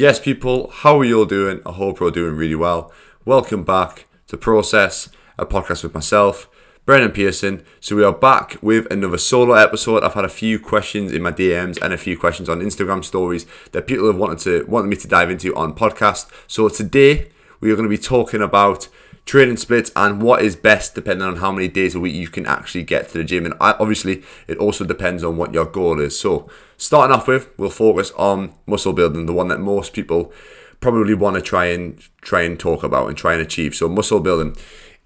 Yes, 0.00 0.20
people, 0.20 0.70
how 0.70 1.00
are 1.00 1.04
you 1.04 1.18
all 1.18 1.24
doing? 1.24 1.60
I 1.66 1.72
hope 1.72 1.98
you're 1.98 2.06
all 2.06 2.12
doing 2.12 2.36
really 2.36 2.54
well. 2.54 2.92
Welcome 3.24 3.64
back 3.64 4.06
to 4.28 4.36
Process, 4.36 5.08
a 5.36 5.44
podcast 5.44 5.82
with 5.82 5.92
myself, 5.92 6.48
Brendan 6.86 7.10
Pearson. 7.10 7.64
So 7.80 7.96
we 7.96 8.04
are 8.04 8.12
back 8.12 8.58
with 8.62 8.86
another 8.92 9.18
solo 9.18 9.54
episode. 9.54 10.04
I've 10.04 10.14
had 10.14 10.24
a 10.24 10.28
few 10.28 10.60
questions 10.60 11.10
in 11.10 11.20
my 11.20 11.32
DMs 11.32 11.82
and 11.82 11.92
a 11.92 11.98
few 11.98 12.16
questions 12.16 12.48
on 12.48 12.60
Instagram 12.60 13.04
stories 13.04 13.44
that 13.72 13.88
people 13.88 14.06
have 14.06 14.14
wanted 14.14 14.38
to 14.44 14.64
wanted 14.66 14.86
me 14.86 14.94
to 14.94 15.08
dive 15.08 15.32
into 15.32 15.52
on 15.56 15.74
podcast. 15.74 16.30
So 16.46 16.68
today 16.68 17.30
we 17.58 17.72
are 17.72 17.74
going 17.74 17.90
to 17.90 17.90
be 17.90 18.00
talking 18.00 18.40
about 18.40 18.86
training 19.28 19.58
splits 19.58 19.92
and 19.94 20.22
what 20.22 20.40
is 20.42 20.56
best 20.56 20.94
depending 20.94 21.28
on 21.28 21.36
how 21.36 21.52
many 21.52 21.68
days 21.68 21.94
a 21.94 22.00
week 22.00 22.14
you 22.14 22.28
can 22.28 22.46
actually 22.46 22.82
get 22.82 23.10
to 23.10 23.18
the 23.18 23.24
gym. 23.24 23.44
And 23.44 23.54
obviously, 23.60 24.22
it 24.48 24.56
also 24.56 24.84
depends 24.86 25.22
on 25.22 25.36
what 25.36 25.52
your 25.52 25.66
goal 25.66 26.00
is. 26.00 26.18
So, 26.18 26.48
starting 26.78 27.14
off 27.14 27.28
with, 27.28 27.50
we'll 27.58 27.68
focus 27.68 28.10
on 28.12 28.54
muscle 28.66 28.94
building, 28.94 29.26
the 29.26 29.34
one 29.34 29.48
that 29.48 29.60
most 29.60 29.92
people 29.92 30.32
probably 30.80 31.12
want 31.12 31.36
to 31.36 31.42
try 31.42 31.66
and 31.66 32.02
try 32.22 32.42
and 32.42 32.58
talk 32.58 32.82
about 32.82 33.08
and 33.08 33.18
try 33.18 33.34
and 33.34 33.42
achieve. 33.42 33.74
So, 33.74 33.86
muscle 33.86 34.20
building. 34.20 34.56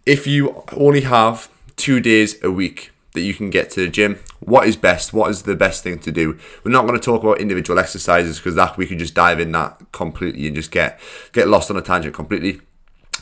If 0.06 0.26
you 0.26 0.64
only 0.72 1.02
have 1.02 1.50
two 1.76 1.98
days 1.98 2.42
a 2.44 2.50
week 2.50 2.92
that 3.14 3.22
you 3.22 3.34
can 3.34 3.50
get 3.50 3.70
to 3.70 3.80
the 3.80 3.88
gym. 3.88 4.18
What 4.40 4.66
is 4.66 4.76
best? 4.76 5.12
What 5.12 5.30
is 5.30 5.42
the 5.42 5.54
best 5.54 5.82
thing 5.82 5.98
to 5.98 6.10
do? 6.10 6.38
We're 6.64 6.70
not 6.72 6.86
going 6.86 6.98
to 6.98 7.04
talk 7.04 7.22
about 7.22 7.40
individual 7.40 7.78
exercises 7.78 8.38
because 8.38 8.54
that 8.54 8.78
we 8.78 8.86
can 8.86 8.98
just 8.98 9.14
dive 9.14 9.38
in 9.38 9.52
that 9.52 9.78
completely 9.92 10.46
and 10.46 10.56
just 10.56 10.70
get 10.70 10.98
get 11.32 11.46
lost 11.46 11.70
on 11.70 11.76
a 11.76 11.82
tangent 11.82 12.14
completely. 12.14 12.60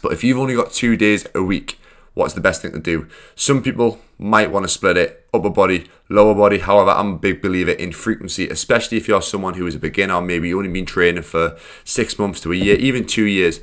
But 0.02 0.12
if 0.12 0.24
you've 0.24 0.38
only 0.38 0.54
got 0.54 0.72
two 0.72 0.96
days 0.96 1.26
a 1.34 1.42
week, 1.42 1.78
what's 2.14 2.34
the 2.34 2.40
best 2.40 2.62
thing 2.62 2.72
to 2.72 2.78
do? 2.78 3.08
Some 3.34 3.62
people 3.62 3.98
might 4.18 4.50
want 4.50 4.64
to 4.64 4.68
split 4.68 4.96
it 4.96 5.26
upper 5.32 5.50
body, 5.50 5.86
lower 6.08 6.34
body. 6.34 6.58
However, 6.58 6.90
I'm 6.90 7.14
a 7.14 7.18
big 7.18 7.40
believer 7.40 7.70
in 7.70 7.92
frequency, 7.92 8.48
especially 8.48 8.98
if 8.98 9.08
you're 9.08 9.22
someone 9.22 9.54
who 9.54 9.66
is 9.66 9.74
a 9.74 9.78
beginner, 9.78 10.20
maybe 10.20 10.48
you 10.48 10.58
only 10.58 10.70
been 10.70 10.86
training 10.86 11.22
for 11.22 11.56
six 11.84 12.18
months 12.18 12.40
to 12.40 12.52
a 12.52 12.56
year, 12.56 12.76
even 12.76 13.06
two 13.06 13.24
years 13.24 13.60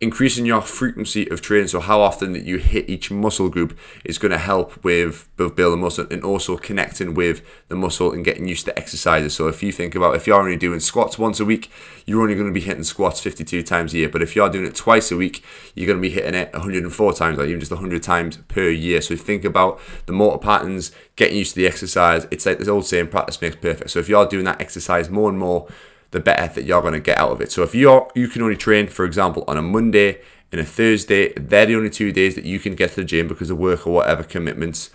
increasing 0.00 0.46
your 0.46 0.60
frequency 0.60 1.28
of 1.28 1.40
training, 1.40 1.66
so 1.66 1.80
how 1.80 2.00
often 2.00 2.32
that 2.32 2.44
you 2.44 2.58
hit 2.58 2.88
each 2.88 3.10
muscle 3.10 3.48
group, 3.48 3.76
is 4.04 4.16
going 4.16 4.30
to 4.30 4.38
help 4.38 4.84
with 4.84 5.28
both 5.36 5.56
building 5.56 5.80
muscle 5.80 6.06
and 6.08 6.22
also 6.22 6.56
connecting 6.56 7.14
with 7.14 7.44
the 7.66 7.74
muscle 7.74 8.12
and 8.12 8.24
getting 8.24 8.46
used 8.46 8.64
to 8.64 8.78
exercises. 8.78 9.34
So 9.34 9.48
if 9.48 9.60
you 9.60 9.72
think 9.72 9.96
about 9.96 10.14
if 10.14 10.26
you're 10.26 10.40
only 10.40 10.56
doing 10.56 10.78
squats 10.78 11.18
once 11.18 11.40
a 11.40 11.44
week, 11.44 11.68
you're 12.06 12.22
only 12.22 12.36
going 12.36 12.46
to 12.46 12.52
be 12.52 12.60
hitting 12.60 12.84
squats 12.84 13.20
52 13.20 13.64
times 13.64 13.92
a 13.92 13.98
year. 13.98 14.08
But 14.08 14.22
if 14.22 14.36
you're 14.36 14.48
doing 14.48 14.66
it 14.66 14.76
twice 14.76 15.10
a 15.10 15.16
week, 15.16 15.44
you're 15.74 15.86
going 15.86 15.98
to 15.98 16.08
be 16.08 16.14
hitting 16.14 16.34
it 16.34 16.52
104 16.52 17.12
times, 17.14 17.38
like 17.38 17.48
even 17.48 17.58
just 17.60 17.72
100 17.72 18.00
times 18.00 18.36
per 18.48 18.68
year. 18.68 19.00
So 19.00 19.16
think 19.16 19.44
about 19.44 19.80
the 20.06 20.12
motor 20.12 20.38
patterns, 20.38 20.92
getting 21.16 21.38
used 21.38 21.54
to 21.54 21.60
the 21.60 21.66
exercise. 21.66 22.24
It's 22.30 22.46
like 22.46 22.58
this 22.58 22.68
old 22.68 22.86
saying, 22.86 23.08
practice 23.08 23.42
makes 23.42 23.56
perfect. 23.56 23.90
So 23.90 23.98
if 23.98 24.08
you're 24.08 24.28
doing 24.28 24.44
that 24.44 24.60
exercise 24.60 25.10
more 25.10 25.28
and 25.28 25.38
more, 25.40 25.66
the 26.10 26.20
better 26.20 26.52
that 26.54 26.64
you're 26.64 26.80
going 26.80 26.94
to 26.94 27.00
get 27.00 27.18
out 27.18 27.30
of 27.30 27.40
it. 27.40 27.52
So 27.52 27.62
if 27.62 27.74
you're 27.74 28.10
you 28.14 28.28
can 28.28 28.42
only 28.42 28.56
train, 28.56 28.86
for 28.88 29.04
example, 29.04 29.44
on 29.46 29.56
a 29.56 29.62
Monday 29.62 30.20
and 30.50 30.60
a 30.60 30.64
Thursday, 30.64 31.32
they're 31.34 31.66
the 31.66 31.76
only 31.76 31.90
two 31.90 32.12
days 32.12 32.34
that 32.34 32.44
you 32.44 32.58
can 32.58 32.74
get 32.74 32.90
to 32.90 32.96
the 32.96 33.04
gym 33.04 33.28
because 33.28 33.50
of 33.50 33.58
work 33.58 33.86
or 33.86 33.94
whatever 33.94 34.22
commitments, 34.22 34.90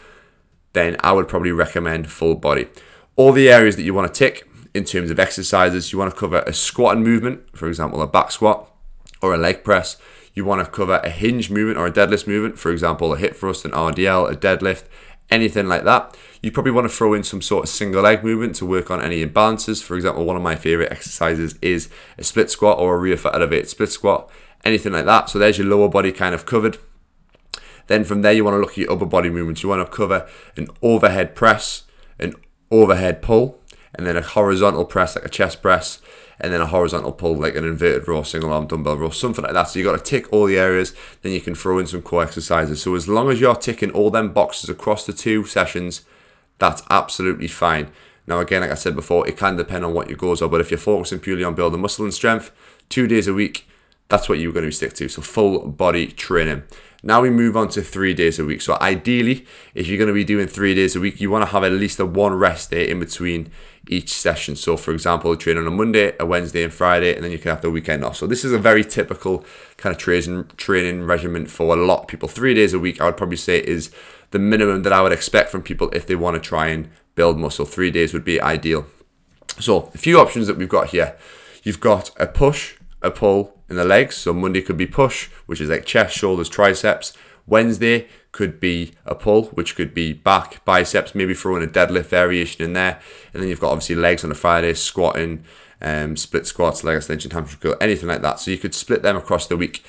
then 0.74 0.98
I 1.02 1.12
would 1.12 1.28
probably 1.28 1.52
recommend 1.52 2.12
full 2.12 2.36
body. 2.36 2.68
All 3.16 3.32
the 3.32 3.50
areas 3.50 3.76
that 3.76 3.84
you 3.84 3.94
want 3.94 4.12
to 4.12 4.18
tick 4.18 4.48
in 4.74 4.84
terms 4.84 5.12
of 5.12 5.20
exercises, 5.20 5.92
you 5.92 6.00
want 6.00 6.12
to 6.12 6.20
cover 6.20 6.40
a 6.48 6.54
squat 6.54 6.96
and 6.96 7.06
movement, 7.06 7.56
for 7.56 7.68
example, 7.68 8.02
a 8.02 8.08
back 8.08 8.32
squat 8.32 8.72
or 9.22 9.34
a 9.34 9.38
leg 9.38 9.64
press. 9.64 9.98
You 10.34 10.46
want 10.46 10.66
to 10.66 10.72
cover 10.72 11.00
a 11.04 11.10
hinge 11.10 11.52
movement 11.52 11.78
or 11.78 11.86
a 11.86 11.92
deadlift 11.92 12.26
movement, 12.26 12.58
for 12.58 12.72
example, 12.72 13.14
a 13.14 13.18
hip 13.18 13.36
thrust, 13.36 13.66
an 13.66 13.72
RDL, 13.72 14.32
a 14.32 14.36
deadlift, 14.36 14.86
anything 15.34 15.68
like 15.68 15.84
that. 15.84 16.16
You 16.42 16.52
probably 16.52 16.72
want 16.72 16.90
to 16.90 16.96
throw 16.96 17.14
in 17.14 17.24
some 17.24 17.42
sort 17.42 17.64
of 17.64 17.70
single 17.70 18.04
leg 18.04 18.24
movement 18.24 18.56
to 18.58 18.66
work 18.66 18.92
on 18.92 19.02
any 19.02 19.26
imbalances. 19.26 19.82
For 19.82 19.96
example, 19.96 20.26
one 20.26 20.36
of 20.36 20.44
my 20.44 20.56
favorite 20.56 20.92
exercises 20.92 21.58
is 21.62 21.90
a 22.18 22.24
split 22.24 22.52
squat 22.52 22.78
or 22.78 22.96
a 22.96 23.00
rear 23.00 23.18
foot 23.18 23.34
elevated 23.34 23.68
split 23.68 23.90
squat, 23.90 24.30
anything 24.64 24.94
like 24.94 25.06
that. 25.06 25.30
So 25.30 25.40
there's 25.40 25.58
your 25.58 25.68
lower 25.68 25.90
body 25.90 26.12
kind 26.12 26.36
of 26.36 26.46
covered. 26.46 26.78
Then 27.88 28.04
from 28.04 28.22
there, 28.22 28.32
you 28.32 28.46
want 28.46 28.56
to 28.56 28.60
look 28.60 28.72
at 28.72 28.78
your 28.78 28.92
upper 28.92 29.06
body 29.06 29.30
movements. 29.30 29.64
You 29.64 29.70
want 29.70 29.86
to 29.86 29.92
cover 29.92 30.28
an 30.56 30.68
overhead 30.82 31.36
press, 31.36 31.84
an 32.20 32.36
overhead 32.70 33.22
pull, 33.22 33.60
and 33.96 34.06
then 34.06 34.16
a 34.16 34.22
horizontal 34.22 34.86
press 34.86 35.16
like 35.16 35.26
a 35.26 35.30
chest 35.30 35.62
press, 35.62 36.02
and 36.40 36.54
then 36.54 36.62
a 36.62 36.68
horizontal 36.68 37.12
pull 37.12 37.36
like 37.36 37.56
an 37.56 37.66
inverted 37.66 38.08
row, 38.08 38.24
single 38.24 38.52
arm 38.54 38.68
dumbbell 38.68 38.98
row, 38.98 39.10
something 39.10 39.44
like 39.44 39.54
that. 39.54 39.64
So 39.64 39.80
you 39.80 39.86
got 39.86 39.98
to 39.98 40.04
tick 40.04 40.32
all 40.32 40.46
the 40.46 40.58
areas, 40.58 40.94
then 41.22 41.32
you 41.32 41.42
can 41.42 41.56
throw 41.56 41.80
in 41.80 41.88
some 41.88 42.02
core 42.02 42.24
exercises. 42.24 42.82
So 42.82 42.96
as 42.96 43.08
long 43.08 43.30
as 43.30 43.40
you're 43.40 43.56
ticking 43.56 43.92
all 43.92 44.10
them 44.10 44.34
boxes 44.34 44.70
across 44.70 45.06
the 45.06 45.14
two 45.14 45.46
sessions, 45.46 46.04
that's 46.60 46.82
absolutely 46.90 47.48
fine. 47.48 47.92
Now 48.26 48.40
again, 48.40 48.62
like 48.62 48.72
I 48.72 48.76
said 48.76 48.96
before, 48.96 49.28
it 49.28 49.38
can 49.38 49.58
depend 49.58 49.86
on 49.86 49.94
what 49.94 50.10
your 50.10 50.18
goals 50.18 50.42
are, 50.42 50.50
but 50.50 50.62
if 50.62 50.72
you're 50.72 50.78
focusing 50.78 51.20
purely 51.20 51.44
on 51.44 51.56
building 51.56 51.82
muscle 51.82 52.06
and 52.06 52.14
strength, 52.14 52.52
two 52.90 53.08
days 53.08 53.28
a 53.28 53.34
week, 53.34 53.68
that's 54.08 54.30
what 54.30 54.40
you're 54.40 54.54
going 54.54 54.66
to 54.66 54.72
stick 54.72 54.94
to. 54.94 55.10
So 55.10 55.22
full 55.22 55.68
body 55.68 56.08
training. 56.08 56.64
Now 57.06 57.22
we 57.22 57.30
move 57.30 57.58
on 57.58 57.68
to 57.70 57.82
three 57.82 58.14
days 58.14 58.40
a 58.40 58.46
week. 58.46 58.62
So 58.62 58.78
ideally, 58.80 59.46
if 59.76 59.88
you're 59.88 59.98
going 59.98 60.08
to 60.08 60.14
be 60.14 60.24
doing 60.24 60.48
three 60.48 60.74
days 60.74 60.96
a 60.96 61.02
week, 61.02 61.20
you 61.20 61.30
want 61.30 61.42
to 61.42 61.52
have 61.52 61.64
at 61.66 61.74
least 61.74 62.00
a 62.00 62.06
one 62.06 62.34
rest 62.34 62.72
day 62.72 62.90
in 62.90 63.00
between 63.00 63.52
each 63.90 64.14
session. 64.14 64.56
So 64.56 64.78
for 64.78 64.92
example, 64.94 65.36
train 65.36 65.58
on 65.58 65.68
a 65.68 65.72
Monday, 65.72 66.16
a 66.18 66.26
Wednesday, 66.26 66.64
and 66.64 66.74
Friday, 66.74 67.14
and 67.14 67.22
then 67.22 67.32
you 67.32 67.38
can 67.38 67.50
have 67.50 67.62
the 67.62 67.70
weekend 67.70 68.06
off. 68.06 68.16
So 68.16 68.26
this 68.26 68.46
is 68.46 68.54
a 68.54 68.58
very 68.58 68.86
typical 68.86 69.46
kind 69.76 69.94
of 69.94 70.00
training 70.00 70.46
training 70.56 71.04
regimen 71.04 71.46
for 71.46 71.76
a 71.76 71.86
lot 71.86 72.04
of 72.04 72.08
people. 72.08 72.30
Three 72.30 72.54
days 72.54 72.74
a 72.74 72.80
week, 72.80 73.02
I 73.02 73.06
would 73.06 73.18
probably 73.18 73.38
say, 73.38 73.60
is 73.60 73.92
the 74.32 74.40
minimum 74.40 74.84
that 74.84 74.94
I 74.94 75.02
would 75.02 75.12
expect 75.12 75.50
from 75.50 75.62
people 75.62 75.90
if 75.90 76.08
they 76.08 76.16
want 76.16 76.36
to 76.36 76.40
try 76.40 76.68
and 76.68 76.90
build 77.16 77.38
muscle. 77.38 77.66
Three 77.66 77.92
days 77.92 78.14
would 78.14 78.24
be 78.24 78.40
ideal. 78.40 78.86
So 79.60 79.92
a 79.94 79.98
few 79.98 80.20
options 80.20 80.48
that 80.48 80.58
we've 80.58 80.70
got 80.70 80.88
here. 80.90 81.18
You've 81.64 81.80
got 81.80 82.12
a 82.18 82.28
push, 82.28 82.76
a 83.04 83.12
pull 83.12 83.60
in 83.70 83.76
the 83.76 83.86
legs. 83.86 84.16
So 84.16 84.34
Monday 84.34 84.62
could 84.62 84.78
be 84.78 84.88
push, 84.88 85.28
which 85.46 85.62
is 85.62 85.70
like 85.70 85.86
chest, 85.86 86.16
shoulders, 86.16 86.50
triceps. 86.50 87.14
Wednesday 87.46 88.08
could 88.32 88.60
be 88.60 88.94
a 89.06 89.16
pull, 89.16 89.46
which 89.48 89.76
could 89.76 89.94
be 89.94 90.14
back, 90.14 90.64
biceps, 90.66 91.14
maybe 91.14 91.34
throwing 91.34 91.64
a 91.64 91.68
deadlift 91.68 92.06
variation 92.06 92.64
in 92.64 92.74
there. 92.74 93.00
And 93.34 93.42
then 93.42 93.50
you've 93.50 93.60
got 93.60 93.72
obviously 93.72 93.96
legs 93.96 94.24
on 94.24 94.32
a 94.32 94.36
Friday, 94.36 94.74
squatting, 94.74 95.44
um, 95.82 96.16
split 96.16 96.48
squats, 96.48 96.84
leg 96.84 96.98
extension, 96.98 97.32
hamstring 97.32 97.60
curl, 97.60 97.78
anything 97.82 98.08
like 98.08 98.22
that. 98.22 98.40
So 98.40 98.52
you 98.52 98.58
could 98.58 98.74
split 98.74 99.04
them 99.04 99.18
across 99.18 99.48
the 99.48 99.58
week. 99.58 99.84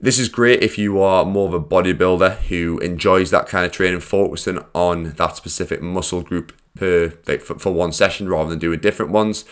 This 0.00 0.18
is 0.18 0.28
great 0.28 0.62
if 0.62 0.78
you 0.78 1.00
are 1.00 1.24
more 1.24 1.46
of 1.46 1.54
a 1.54 1.60
bodybuilder 1.60 2.38
who 2.48 2.78
enjoys 2.78 3.30
that 3.30 3.46
kind 3.46 3.66
of 3.66 3.72
training, 3.72 4.00
focusing 4.00 4.64
on 4.74 5.12
that 5.12 5.36
specific 5.36 5.82
muscle 5.82 6.22
group 6.22 6.52
per 6.74 7.12
like 7.26 7.42
for, 7.42 7.58
for 7.58 7.72
one 7.72 7.92
session 7.92 8.28
rather 8.28 8.48
than 8.50 8.58
doing 8.58 8.80
different 8.80 9.12
ones. 9.12 9.44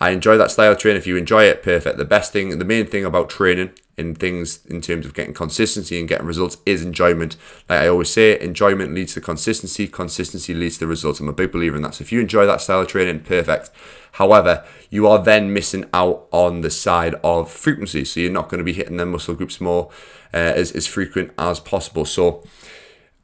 I 0.00 0.10
enjoy 0.10 0.36
that 0.36 0.50
style 0.50 0.72
of 0.72 0.78
training. 0.78 0.98
If 0.98 1.06
you 1.06 1.16
enjoy 1.16 1.44
it, 1.44 1.62
perfect. 1.62 1.96
The 1.98 2.04
best 2.04 2.32
thing, 2.32 2.58
the 2.58 2.64
main 2.64 2.86
thing 2.86 3.04
about 3.04 3.28
training 3.28 3.70
in 3.96 4.14
things 4.14 4.64
in 4.66 4.80
terms 4.80 5.06
of 5.06 5.14
getting 5.14 5.34
consistency 5.34 5.98
and 6.00 6.08
getting 6.08 6.26
results 6.26 6.56
is 6.66 6.82
enjoyment. 6.82 7.36
Like 7.68 7.82
I 7.82 7.88
always 7.88 8.10
say, 8.10 8.38
enjoyment 8.40 8.92
leads 8.92 9.14
to 9.14 9.20
consistency, 9.20 9.86
consistency 9.86 10.52
leads 10.52 10.78
to 10.78 10.86
results. 10.86 11.20
I'm 11.20 11.28
a 11.28 11.32
big 11.32 11.52
believer 11.52 11.76
in 11.76 11.82
that. 11.82 11.94
So 11.94 12.02
if 12.02 12.10
you 12.10 12.20
enjoy 12.20 12.44
that 12.46 12.60
style 12.60 12.80
of 12.80 12.88
training, 12.88 13.20
perfect. 13.20 13.70
However, 14.12 14.64
you 14.90 15.06
are 15.06 15.22
then 15.22 15.52
missing 15.52 15.84
out 15.94 16.26
on 16.32 16.62
the 16.62 16.70
side 16.70 17.14
of 17.22 17.50
frequency. 17.50 18.04
So 18.04 18.20
you're 18.20 18.32
not 18.32 18.48
going 18.48 18.58
to 18.58 18.64
be 18.64 18.72
hitting 18.72 18.96
them 18.96 19.12
muscle 19.12 19.34
groups 19.34 19.60
more 19.60 19.90
uh, 20.32 20.36
as, 20.36 20.72
as 20.72 20.86
frequent 20.86 21.32
as 21.38 21.60
possible. 21.60 22.04
So 22.04 22.44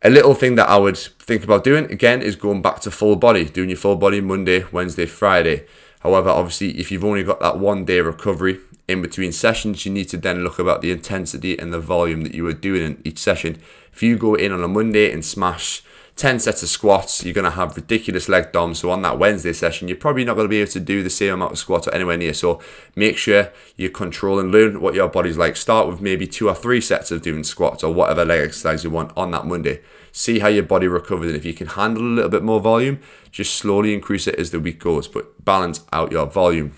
a 0.03 0.11
little 0.11 0.35
thing 0.35 0.55
that 0.55 0.69
I 0.69 0.79
would 0.79 0.97
think 0.97 1.45
about 1.45 1.65
doing 1.65 1.91
again 1.91 2.23
is 2.23 2.37
going 2.37 2.63
back 2.63 2.81
to 2.81 2.91
full 2.91 3.17
body, 3.17 3.45
doing 3.45 3.71
your 3.71 3.79
full 3.79 3.97
body 3.97 4.21
Monday, 4.21 4.65
Wednesday, 4.73 5.07
Friday. 5.07 5.67
However, 6.00 6.31
obviously, 6.31 6.78
if 6.78 6.91
you've 6.91 7.05
only 7.05 7.22
got 7.22 7.41
that 7.41 7.59
one 7.59 7.84
day 7.84 8.00
recovery 8.00 8.59
in 8.88 9.03
between 9.03 9.33
sessions, 9.33 9.87
you 9.87 9.93
need 9.93 10.09
to 10.09 10.16
then 10.16 10.43
look 10.43 10.59
about 10.59 10.83
the 10.83 10.91
intensity 10.91 11.59
and 11.59 11.72
the 11.72 11.81
volume 11.81 12.22
that 12.22 12.34
you 12.34 12.47
are 12.47 12.53
doing 12.53 12.83
in 12.83 13.03
each 13.05 13.19
session. 13.19 13.59
If 13.93 14.03
you 14.03 14.16
go 14.16 14.34
in 14.34 14.53
on 14.53 14.65
a 14.65 14.69
Monday 14.69 15.12
and 15.12 15.25
smash 15.25 15.83
10 16.16 16.39
sets 16.39 16.62
of 16.62 16.69
squats, 16.69 17.25
you're 17.25 17.34
going 17.34 17.44
to 17.44 17.50
have 17.50 17.77
ridiculous 17.77 18.28
leg 18.28 18.50
DOM. 18.53 18.75
So 18.75 18.91
on 18.91 19.03
that 19.03 19.19
Wednesday 19.19 19.53
session, 19.53 19.89
you're 19.89 19.97
probably 19.97 20.25
not 20.25 20.34
going 20.34 20.47
to 20.47 20.50
be 20.50 20.60
able 20.60 20.72
to 20.72 20.81
do 20.81 21.03
the 21.03 21.10
same 21.10 21.34
amount 21.34 21.53
of 21.53 21.59
squats 21.59 21.87
or 21.87 21.94
anywhere 21.94 22.16
near. 22.16 22.34
So 22.34 22.60
make 22.97 23.16
sure 23.16 23.53
you 23.77 23.91
control 23.91 24.39
and 24.39 24.51
learn 24.51 24.80
what 24.80 24.95
your 24.95 25.09
body's 25.09 25.39
like. 25.39 25.57
Start 25.57 25.86
with 25.86 26.01
maybe 26.01 26.27
two 26.27 26.48
or 26.48 26.54
three 26.54 26.80
sets 26.80 27.10
of 27.10 27.22
doing 27.22 27.45
squats 27.45 27.84
or 27.84 27.92
whatever 27.92 28.25
leg 28.25 28.41
exercise 28.41 28.84
you 28.84 28.91
want 28.91 29.13
on 29.16 29.30
that 29.33 29.47
Monday 29.47 29.80
see 30.12 30.39
how 30.41 30.48
your 30.48 30.62
body 30.62 30.89
recovers. 30.89 31.28
And 31.28 31.36
if 31.36 31.45
you 31.45 31.54
can 31.54 31.68
handle 31.68 32.03
a 32.03 32.04
little 32.04 32.30
bit 32.30 32.42
more 32.42 32.60
volume, 32.60 33.01
just 33.30 33.54
slowly 33.54 33.95
increase 33.95 34.27
it 34.27 34.34
as 34.36 34.51
the 34.51 34.60
week 34.60 34.80
goes, 34.80 35.09
but 35.09 35.45
balance 35.45 35.84
out 35.92 36.12
your 36.12 36.27
volume. 36.27 36.72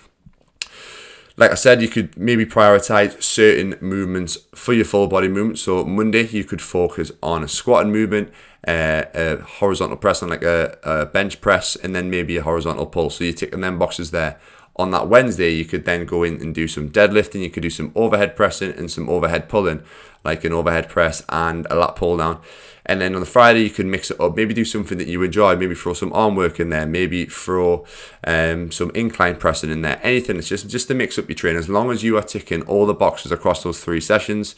Like 1.35 1.49
I 1.49 1.55
said, 1.55 1.81
you 1.81 1.87
could 1.87 2.15
maybe 2.15 2.45
prioritize 2.45 3.21
certain 3.23 3.75
movements 3.81 4.37
for 4.53 4.71
your 4.71 4.85
full 4.85 5.07
body 5.07 5.27
movement. 5.27 5.57
So 5.57 5.83
Monday, 5.83 6.27
you 6.27 6.43
could 6.43 6.61
focus 6.61 7.11
on 7.23 7.43
a 7.43 7.47
squatting 7.47 7.91
movement, 7.91 8.31
uh, 8.67 9.05
a 9.15 9.37
horizontal 9.37 9.97
press 9.97 10.21
on 10.21 10.29
like 10.29 10.43
a, 10.43 10.77
a 10.83 11.07
bench 11.07 11.41
press, 11.41 11.75
and 11.75 11.95
then 11.95 12.11
maybe 12.11 12.37
a 12.37 12.43
horizontal 12.43 12.85
pull. 12.85 13.09
So 13.09 13.23
you're 13.23 13.33
ticking 13.33 13.61
them 13.61 13.79
boxes 13.79 14.11
there. 14.11 14.39
On 14.75 14.91
that 14.91 15.07
Wednesday, 15.07 15.51
you 15.51 15.65
could 15.65 15.85
then 15.85 16.05
go 16.05 16.23
in 16.23 16.41
and 16.41 16.53
do 16.53 16.67
some 16.67 16.89
deadlifting. 16.89 17.41
You 17.41 17.51
could 17.51 17.63
do 17.63 17.69
some 17.69 17.91
overhead 17.95 18.35
pressing 18.35 18.71
and 18.71 18.89
some 18.89 19.07
overhead 19.07 19.47
pulling, 19.47 19.83
like 20.23 20.43
an 20.43 20.53
overhead 20.53 20.89
press 20.89 21.23
and 21.29 21.67
a 21.69 21.75
lat 21.75 21.95
pull 21.95 22.17
down. 22.17 22.41
And 22.85 22.99
then 22.99 23.13
on 23.13 23.21
the 23.21 23.27
Friday, 23.27 23.61
you 23.61 23.69
can 23.69 23.89
mix 23.89 24.11
it 24.11 24.19
up. 24.19 24.35
Maybe 24.35 24.53
do 24.53 24.65
something 24.65 24.97
that 24.97 25.07
you 25.07 25.21
enjoy. 25.21 25.55
Maybe 25.55 25.75
throw 25.75 25.93
some 25.93 26.11
arm 26.11 26.35
work 26.35 26.59
in 26.59 26.69
there. 26.69 26.85
Maybe 26.85 27.25
throw 27.25 27.85
um, 28.25 28.71
some 28.71 28.91
incline 28.93 29.37
pressing 29.37 29.69
in 29.69 29.81
there. 29.81 29.99
Anything. 30.03 30.37
It's 30.37 30.49
just 30.49 30.69
just 30.69 30.87
to 30.89 30.93
mix 30.93 31.17
up 31.17 31.29
your 31.29 31.35
training. 31.35 31.59
As 31.59 31.69
long 31.69 31.91
as 31.91 32.03
you 32.03 32.17
are 32.17 32.23
ticking 32.23 32.63
all 32.63 32.85
the 32.85 32.93
boxes 32.93 33.31
across 33.31 33.63
those 33.63 33.81
three 33.81 34.01
sessions, 34.01 34.55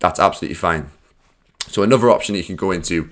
that's 0.00 0.20
absolutely 0.20 0.56
fine. 0.56 0.90
So 1.68 1.82
another 1.82 2.10
option 2.10 2.34
you 2.34 2.44
can 2.44 2.56
go 2.56 2.72
into 2.72 3.08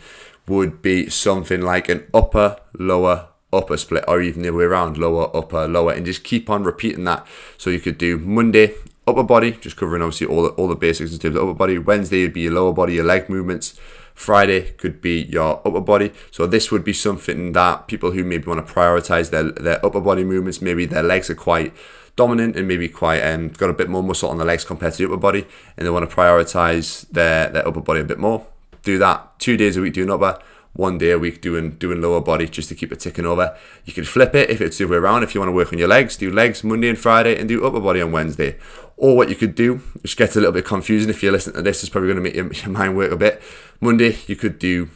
would 0.46 0.82
be 0.82 1.08
something 1.08 1.62
like 1.62 1.88
an 1.88 2.06
upper, 2.12 2.58
lower, 2.78 3.28
upper 3.58 3.76
split, 3.76 4.04
or 4.06 4.20
even 4.20 4.42
the 4.42 4.50
way 4.50 4.64
around, 4.64 4.98
lower, 4.98 5.34
upper, 5.36 5.66
lower, 5.68 5.92
and 5.92 6.06
just 6.06 6.24
keep 6.24 6.50
on 6.50 6.64
repeating 6.64 7.04
that. 7.04 7.26
So 7.58 7.70
you 7.70 7.80
could 7.80 7.98
do 7.98 8.18
Monday 8.18 8.74
upper 9.06 9.22
body, 9.22 9.52
just 9.52 9.76
covering 9.76 10.02
obviously 10.02 10.26
all 10.26 10.42
the, 10.42 10.48
all 10.50 10.68
the 10.68 10.76
basics 10.76 11.12
in 11.12 11.18
terms 11.18 11.36
of 11.36 11.42
upper 11.42 11.54
body. 11.54 11.78
Wednesday 11.78 12.22
would 12.22 12.32
be 12.32 12.42
your 12.42 12.52
lower 12.52 12.72
body, 12.72 12.94
your 12.94 13.04
leg 13.04 13.28
movements. 13.28 13.78
Friday 14.14 14.70
could 14.72 15.00
be 15.00 15.22
your 15.22 15.60
upper 15.66 15.80
body. 15.80 16.12
So 16.30 16.46
this 16.46 16.70
would 16.70 16.84
be 16.84 16.92
something 16.92 17.52
that 17.52 17.88
people 17.88 18.12
who 18.12 18.24
maybe 18.24 18.44
want 18.44 18.66
to 18.66 18.72
prioritize 18.72 19.30
their, 19.30 19.50
their 19.50 19.84
upper 19.84 20.00
body 20.00 20.24
movements, 20.24 20.62
maybe 20.62 20.86
their 20.86 21.02
legs 21.02 21.28
are 21.30 21.34
quite 21.34 21.74
dominant 22.16 22.54
and 22.56 22.68
maybe 22.68 22.88
quite 22.88 23.20
um, 23.22 23.48
got 23.48 23.70
a 23.70 23.72
bit 23.72 23.88
more 23.88 24.02
muscle 24.02 24.30
on 24.30 24.38
the 24.38 24.44
legs 24.44 24.64
compared 24.64 24.92
to 24.94 24.98
the 24.98 25.12
upper 25.12 25.16
body, 25.16 25.44
and 25.76 25.84
they 25.84 25.90
want 25.90 26.08
to 26.08 26.16
prioritize 26.16 27.08
their, 27.10 27.50
their 27.50 27.66
upper 27.66 27.80
body 27.80 28.00
a 28.00 28.04
bit 28.04 28.18
more. 28.18 28.46
Do 28.82 28.98
that 28.98 29.38
two 29.40 29.56
days 29.56 29.76
a 29.76 29.80
week 29.80 29.94
doing 29.94 30.10
upper, 30.10 30.38
one 30.74 30.98
day 30.98 31.12
a 31.12 31.18
week 31.18 31.40
doing 31.40 31.70
doing 31.70 32.00
lower 32.00 32.20
body 32.20 32.48
just 32.48 32.68
to 32.68 32.74
keep 32.74 32.92
it 32.92 33.00
ticking 33.00 33.24
over. 33.24 33.56
You 33.84 33.92
can 33.92 34.04
flip 34.04 34.34
it 34.34 34.50
if 34.50 34.60
it's 34.60 34.78
the 34.78 34.84
other 34.84 34.92
way 34.92 34.98
around. 34.98 35.22
If 35.22 35.34
you 35.34 35.40
want 35.40 35.48
to 35.48 35.54
work 35.54 35.72
on 35.72 35.78
your 35.78 35.88
legs, 35.88 36.16
do 36.16 36.30
legs 36.30 36.62
Monday 36.62 36.88
and 36.88 36.98
Friday 36.98 37.38
and 37.38 37.48
do 37.48 37.64
upper 37.64 37.80
body 37.80 38.02
on 38.02 38.12
Wednesday. 38.12 38.56
Or 38.96 39.16
what 39.16 39.28
you 39.28 39.34
could 39.34 39.54
do, 39.54 39.76
which 40.02 40.16
gets 40.16 40.36
a 40.36 40.40
little 40.40 40.52
bit 40.52 40.64
confusing 40.64 41.10
if 41.10 41.22
you're 41.22 41.32
listening 41.32 41.56
to 41.56 41.62
this, 41.62 41.82
is 41.82 41.90
probably 41.90 42.12
going 42.12 42.16
to 42.16 42.22
make 42.22 42.34
your, 42.34 42.52
your 42.64 42.70
mind 42.70 42.96
work 42.96 43.12
a 43.12 43.16
bit. 43.16 43.42
Monday 43.80 44.16
you 44.26 44.36
could 44.36 44.58
do 44.58 44.90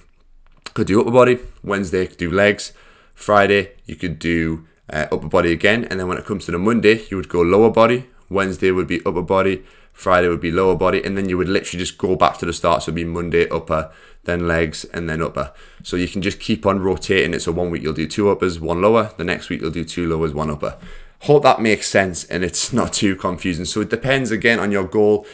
could 0.75 0.87
do 0.87 1.01
upper 1.01 1.11
body. 1.11 1.39
Wednesday 1.63 2.03
you 2.03 2.09
could 2.09 2.19
do 2.19 2.31
legs. 2.31 2.73
Friday 3.15 3.73
you 3.87 3.97
could 3.97 4.19
do 4.19 4.67
uh, 4.91 5.07
upper 5.13 5.29
body 5.29 5.53
again, 5.53 5.85
and 5.85 6.01
then 6.01 6.09
when 6.09 6.19
it 6.19 6.25
comes 6.25 6.47
to 6.47 6.53
the 6.53 6.59
Monday 6.59 7.03
you 7.11 7.17
would 7.17 7.29
go 7.29 7.41
lower 7.41 7.71
body. 7.71 8.07
Wednesday 8.29 8.71
would 8.71 8.87
be 8.87 9.01
upper 9.07 9.23
body. 9.23 9.65
Friday 9.93 10.29
would 10.29 10.41
be 10.41 10.53
lower 10.53 10.77
body, 10.77 11.03
and 11.03 11.19
then 11.19 11.29
you 11.29 11.37
would 11.37 11.49
literally 11.49 11.81
just 11.81 11.99
go 11.99 12.15
back 12.15 12.39
to 12.39 12.47
the 12.47 12.53
start. 12.53 12.83
So 12.83 12.91
it'd 12.91 12.95
be 12.95 13.05
Monday 13.05 13.49
upper, 13.49 13.91
then 14.29 14.47
legs, 14.47 14.85
and 14.93 15.09
then 15.09 15.21
upper. 15.21 15.53
So 15.83 15.97
you 15.97 16.07
can 16.07 16.23
just 16.23 16.39
keep 16.39 16.67
on 16.67 16.81
rotating 16.81 17.35
it. 17.35 17.41
So 17.41 17.51
one 17.51 17.71
week 17.71 17.83
you'll 17.83 17.95
do 17.95 18.07
two 18.07 18.29
uppers, 18.29 18.61
one 18.61 18.81
lower. 18.81 19.11
The 19.17 19.25
next 19.25 19.49
week 19.49 19.61
you'll 19.63 19.73
do 19.73 19.85
two 19.85 20.07
lowers, 20.07 20.33
one 20.33 20.51
upper. 20.51 20.77
Hope 21.23 21.43
that 21.43 21.61
makes 21.61 21.89
sense 21.89 22.25
and 22.25 22.45
it's 22.45 22.73
not 22.81 22.93
too 22.93 23.17
confusing. 23.17 23.65
So 23.65 23.81
it 23.81 23.91
depends 23.91 24.31
again 24.31 24.61
on 24.61 24.71
your 24.71 24.85
goal. 24.85 25.27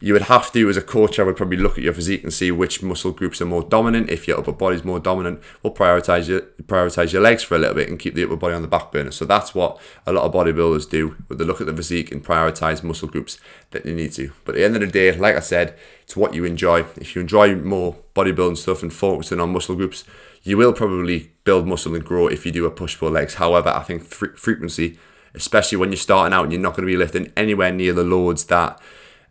You 0.00 0.12
would 0.12 0.22
have 0.22 0.52
to, 0.52 0.68
as 0.68 0.76
a 0.76 0.82
coach, 0.82 1.18
I 1.18 1.24
would 1.24 1.36
probably 1.36 1.56
look 1.56 1.76
at 1.76 1.84
your 1.84 1.92
physique 1.92 2.22
and 2.22 2.32
see 2.32 2.52
which 2.52 2.82
muscle 2.82 3.10
groups 3.10 3.40
are 3.40 3.46
more 3.46 3.62
dominant. 3.62 4.08
If 4.08 4.28
your 4.28 4.38
upper 4.38 4.52
body 4.52 4.76
is 4.76 4.84
more 4.84 5.00
dominant, 5.00 5.42
we'll 5.62 5.74
prioritize 5.74 6.28
your 6.28 6.42
prioritize 6.62 7.12
your 7.12 7.22
legs 7.22 7.42
for 7.42 7.56
a 7.56 7.58
little 7.58 7.74
bit 7.74 7.88
and 7.88 7.98
keep 7.98 8.14
the 8.14 8.24
upper 8.24 8.36
body 8.36 8.54
on 8.54 8.62
the 8.62 8.68
back 8.68 8.92
burner. 8.92 9.10
So 9.10 9.24
that's 9.24 9.54
what 9.54 9.80
a 10.06 10.12
lot 10.12 10.24
of 10.24 10.32
bodybuilders 10.32 10.88
do. 10.88 11.16
They 11.28 11.44
look 11.44 11.60
at 11.60 11.66
the 11.66 11.74
physique 11.74 12.12
and 12.12 12.24
prioritize 12.24 12.84
muscle 12.84 13.08
groups 13.08 13.38
that 13.72 13.84
they 13.84 13.92
need 13.92 14.12
to. 14.12 14.32
But 14.44 14.54
at 14.54 14.58
the 14.58 14.64
end 14.64 14.76
of 14.76 14.80
the 14.80 14.86
day, 14.86 15.12
like 15.16 15.36
I 15.36 15.40
said, 15.40 15.76
it's 16.04 16.16
what 16.16 16.34
you 16.34 16.44
enjoy. 16.44 16.84
If 16.96 17.16
you 17.16 17.20
enjoy 17.20 17.56
more 17.56 17.96
bodybuilding 18.14 18.58
stuff 18.58 18.82
and 18.82 18.92
focusing 18.92 19.40
on 19.40 19.52
muscle 19.52 19.74
groups, 19.74 20.04
you 20.44 20.56
will 20.56 20.72
probably 20.72 21.32
build 21.44 21.66
muscle 21.66 21.94
and 21.94 22.04
grow 22.04 22.28
if 22.28 22.46
you 22.46 22.52
do 22.52 22.66
a 22.66 22.70
push 22.70 22.98
pull 22.98 23.10
legs. 23.10 23.34
However, 23.34 23.70
I 23.70 23.82
think 23.82 24.04
frequency 24.04 24.98
especially 25.34 25.78
when 25.78 25.90
you're 25.90 25.96
starting 25.96 26.34
out 26.34 26.44
and 26.44 26.52
you're 26.52 26.60
not 26.60 26.76
going 26.76 26.86
to 26.86 26.92
be 26.92 26.96
lifting 26.96 27.32
anywhere 27.36 27.72
near 27.72 27.92
the 27.92 28.04
loads 28.04 28.44
that 28.46 28.80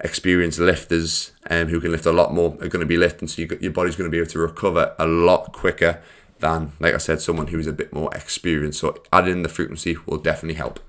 experienced 0.03 0.59
lifters 0.59 1.31
um, 1.50 1.68
who 1.68 1.80
can 1.80 1.92
lift 1.92 2.06
a 2.06 2.12
lot 2.12 2.33
more 2.33 2.53
are 2.53 2.68
going 2.68 2.80
to 2.80 2.86
be 2.86 2.98
lifting. 2.98 3.27
So 3.27 3.44
you, 3.44 3.57
your 3.62 3.71
body's 3.71 3.95
going 3.95 4.09
to 4.09 4.12
be 4.12 4.18
able 4.18 4.31
to 4.31 4.39
recover 4.39 4.95
a 4.98 5.06
lot 5.06 5.53
quicker 5.53 6.01
than, 6.39 6.71
like 6.80 6.94
I 6.94 6.98
said, 6.98 7.21
someone 7.21 7.48
who's 7.48 7.68
a 7.68 7.74
bit 7.74 7.94
more 7.94 8.13
experienced. 8.15 8.80
So 8.80 9.01
adding 9.13 9.33
in 9.33 9.44
the 9.44 9.50
frequency 9.50 9.95
will 10.06 10.18
definitely 10.18 10.56
help. 10.56 10.80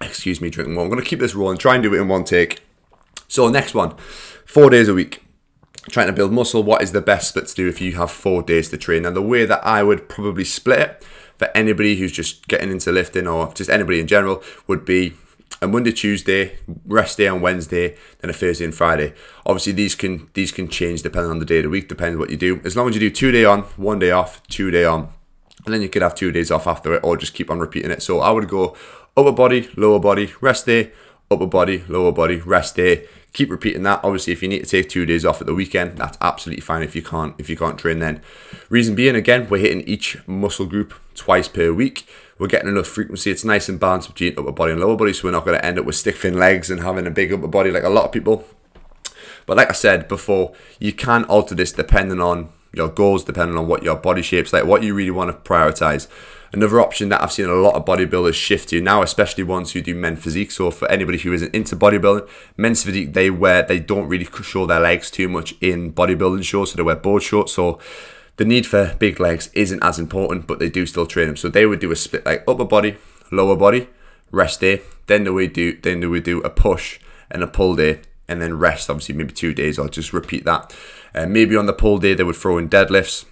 Excuse 0.00 0.40
me, 0.40 0.48
drinking 0.48 0.74
more. 0.74 0.84
I'm 0.84 0.90
going 0.90 1.02
to 1.02 1.08
keep 1.08 1.20
this 1.20 1.34
rolling, 1.34 1.58
try 1.58 1.74
and 1.74 1.82
do 1.82 1.94
it 1.94 2.00
in 2.00 2.08
one 2.08 2.24
take. 2.24 2.62
So 3.26 3.48
next 3.48 3.74
one, 3.74 3.96
four 4.46 4.70
days 4.70 4.88
a 4.88 4.94
week. 4.94 5.22
Trying 5.90 6.06
to 6.08 6.12
build 6.12 6.32
muscle. 6.32 6.62
What 6.62 6.82
is 6.82 6.92
the 6.92 7.00
best 7.00 7.30
split 7.30 7.46
to 7.46 7.54
do 7.54 7.66
if 7.66 7.80
you 7.80 7.96
have 7.96 8.10
four 8.10 8.42
days 8.42 8.68
to 8.70 8.76
train? 8.76 9.06
And 9.06 9.16
the 9.16 9.22
way 9.22 9.46
that 9.46 9.64
I 9.66 9.82
would 9.82 10.08
probably 10.08 10.44
split 10.44 10.80
it 10.80 11.06
for 11.38 11.48
anybody 11.54 11.96
who's 11.96 12.12
just 12.12 12.46
getting 12.48 12.70
into 12.70 12.92
lifting 12.92 13.26
or 13.26 13.52
just 13.54 13.70
anybody 13.70 14.00
in 14.00 14.06
general 14.06 14.42
would 14.66 14.84
be 14.84 15.14
a 15.60 15.66
Monday, 15.66 15.92
Tuesday, 15.92 16.58
rest 16.86 17.16
day 17.18 17.26
on 17.26 17.40
Wednesday, 17.40 17.96
then 18.20 18.30
a 18.30 18.32
Thursday 18.32 18.64
and 18.64 18.74
Friday. 18.74 19.12
Obviously, 19.46 19.72
these 19.72 19.94
can 19.94 20.28
these 20.34 20.52
can 20.52 20.68
change 20.68 21.02
depending 21.02 21.30
on 21.30 21.38
the 21.38 21.44
day 21.44 21.58
of 21.58 21.64
the 21.64 21.70
week, 21.70 21.88
depending 21.88 22.18
what 22.18 22.30
you 22.30 22.36
do. 22.36 22.60
As 22.64 22.76
long 22.76 22.88
as 22.88 22.94
you 22.94 23.00
do 23.00 23.10
two 23.10 23.32
day 23.32 23.44
on, 23.44 23.62
one 23.76 23.98
day 23.98 24.10
off, 24.10 24.42
two 24.48 24.70
day 24.70 24.84
on, 24.84 25.08
and 25.64 25.74
then 25.74 25.82
you 25.82 25.88
could 25.88 26.02
have 26.02 26.14
two 26.14 26.30
days 26.30 26.50
off 26.50 26.66
after 26.66 26.94
it, 26.94 27.02
or 27.02 27.16
just 27.16 27.34
keep 27.34 27.50
on 27.50 27.58
repeating 27.58 27.90
it. 27.90 28.02
So 28.02 28.20
I 28.20 28.30
would 28.30 28.48
go 28.48 28.76
upper 29.16 29.32
body, 29.32 29.68
lower 29.76 29.98
body, 29.98 30.32
rest 30.40 30.66
day, 30.66 30.92
upper 31.30 31.46
body, 31.46 31.84
lower 31.88 32.12
body, 32.12 32.36
rest 32.40 32.76
day, 32.76 33.06
keep 33.32 33.50
repeating 33.50 33.82
that. 33.84 34.00
Obviously, 34.02 34.32
if 34.32 34.42
you 34.42 34.48
need 34.48 34.64
to 34.64 34.66
take 34.66 34.88
two 34.88 35.06
days 35.06 35.24
off 35.24 35.40
at 35.40 35.46
the 35.46 35.54
weekend, 35.54 35.98
that's 35.98 36.18
absolutely 36.20 36.60
fine. 36.60 36.82
If 36.82 36.96
you 36.96 37.02
can't, 37.02 37.34
if 37.38 37.48
you 37.48 37.56
can't 37.56 37.78
train, 37.78 37.98
then 37.98 38.22
reason 38.68 38.94
being, 38.94 39.14
again, 39.14 39.48
we're 39.48 39.58
hitting 39.58 39.82
each 39.82 40.16
muscle 40.26 40.66
group 40.66 40.94
twice 41.14 41.48
per 41.48 41.72
week. 41.72 42.08
We're 42.38 42.46
getting 42.46 42.68
enough 42.68 42.86
frequency. 42.86 43.30
It's 43.30 43.44
nice 43.44 43.68
and 43.68 43.80
balanced 43.80 44.14
between 44.14 44.38
upper 44.38 44.52
body 44.52 44.72
and 44.72 44.80
lower 44.80 44.96
body, 44.96 45.12
so 45.12 45.28
we're 45.28 45.32
not 45.32 45.44
going 45.44 45.58
to 45.58 45.64
end 45.64 45.78
up 45.78 45.84
with 45.84 45.96
stick 45.96 46.16
thin 46.16 46.38
legs 46.38 46.70
and 46.70 46.80
having 46.80 47.06
a 47.06 47.10
big 47.10 47.32
upper 47.32 47.48
body 47.48 47.70
like 47.70 47.82
a 47.82 47.88
lot 47.88 48.04
of 48.04 48.12
people. 48.12 48.44
But 49.46 49.56
like 49.56 49.70
I 49.70 49.72
said 49.72 50.08
before, 50.08 50.52
you 50.78 50.92
can 50.92 51.24
alter 51.24 51.54
this 51.54 51.72
depending 51.72 52.20
on 52.20 52.50
your 52.72 52.88
goals, 52.88 53.24
depending 53.24 53.56
on 53.56 53.66
what 53.66 53.82
your 53.82 53.96
body 53.96 54.22
shape's 54.22 54.52
like, 54.52 54.64
what 54.64 54.82
you 54.82 54.94
really 54.94 55.10
want 55.10 55.30
to 55.30 55.50
prioritize. 55.50 56.06
Another 56.52 56.80
option 56.80 57.10
that 57.10 57.22
I've 57.22 57.32
seen 57.32 57.46
a 57.46 57.54
lot 57.54 57.74
of 57.74 57.84
bodybuilders 57.84 58.34
shift 58.34 58.70
to 58.70 58.80
now, 58.80 59.02
especially 59.02 59.44
ones 59.44 59.72
who 59.72 59.82
do 59.82 59.94
men 59.94 60.16
physique. 60.16 60.50
So 60.50 60.70
for 60.70 60.90
anybody 60.90 61.18
who 61.18 61.32
isn't 61.32 61.54
into 61.54 61.76
bodybuilding, 61.76 62.28
men's 62.56 62.84
physique 62.84 63.12
they 63.12 63.28
wear 63.28 63.62
they 63.62 63.78
don't 63.78 64.08
really 64.08 64.26
show 64.42 64.64
their 64.64 64.80
legs 64.80 65.10
too 65.10 65.28
much 65.28 65.54
in 65.60 65.92
bodybuilding 65.92 66.44
shows, 66.44 66.70
so 66.70 66.76
they 66.76 66.82
wear 66.82 66.96
board 66.96 67.22
shorts. 67.22 67.52
So 67.52 67.78
the 68.36 68.46
need 68.46 68.66
for 68.66 68.96
big 68.98 69.20
legs 69.20 69.50
isn't 69.52 69.82
as 69.82 69.98
important, 69.98 70.46
but 70.46 70.58
they 70.58 70.70
do 70.70 70.86
still 70.86 71.06
train 71.06 71.26
them. 71.26 71.36
So 71.36 71.48
they 71.48 71.66
would 71.66 71.80
do 71.80 71.90
a 71.90 71.96
split 71.96 72.24
like 72.24 72.44
upper 72.48 72.64
body, 72.64 72.96
lower 73.30 73.56
body, 73.56 73.88
rest 74.30 74.60
day. 74.60 74.80
Then 75.06 75.24
they 75.24 75.30
would 75.30 75.52
do 75.52 75.78
then 75.78 76.00
they 76.00 76.06
would 76.06 76.24
do 76.24 76.40
a 76.40 76.50
push 76.50 76.98
and 77.30 77.42
a 77.42 77.46
pull 77.46 77.76
day, 77.76 78.00
and 78.26 78.40
then 78.40 78.58
rest. 78.58 78.88
Obviously, 78.88 79.14
maybe 79.14 79.34
two 79.34 79.52
days. 79.52 79.78
I'll 79.78 79.88
just 79.88 80.14
repeat 80.14 80.46
that. 80.46 80.74
Uh, 81.14 81.26
maybe 81.26 81.56
on 81.56 81.66
the 81.66 81.74
pull 81.74 81.98
day 81.98 82.14
they 82.14 82.24
would 82.24 82.36
throw 82.36 82.56
in 82.56 82.70
deadlifts 82.70 83.26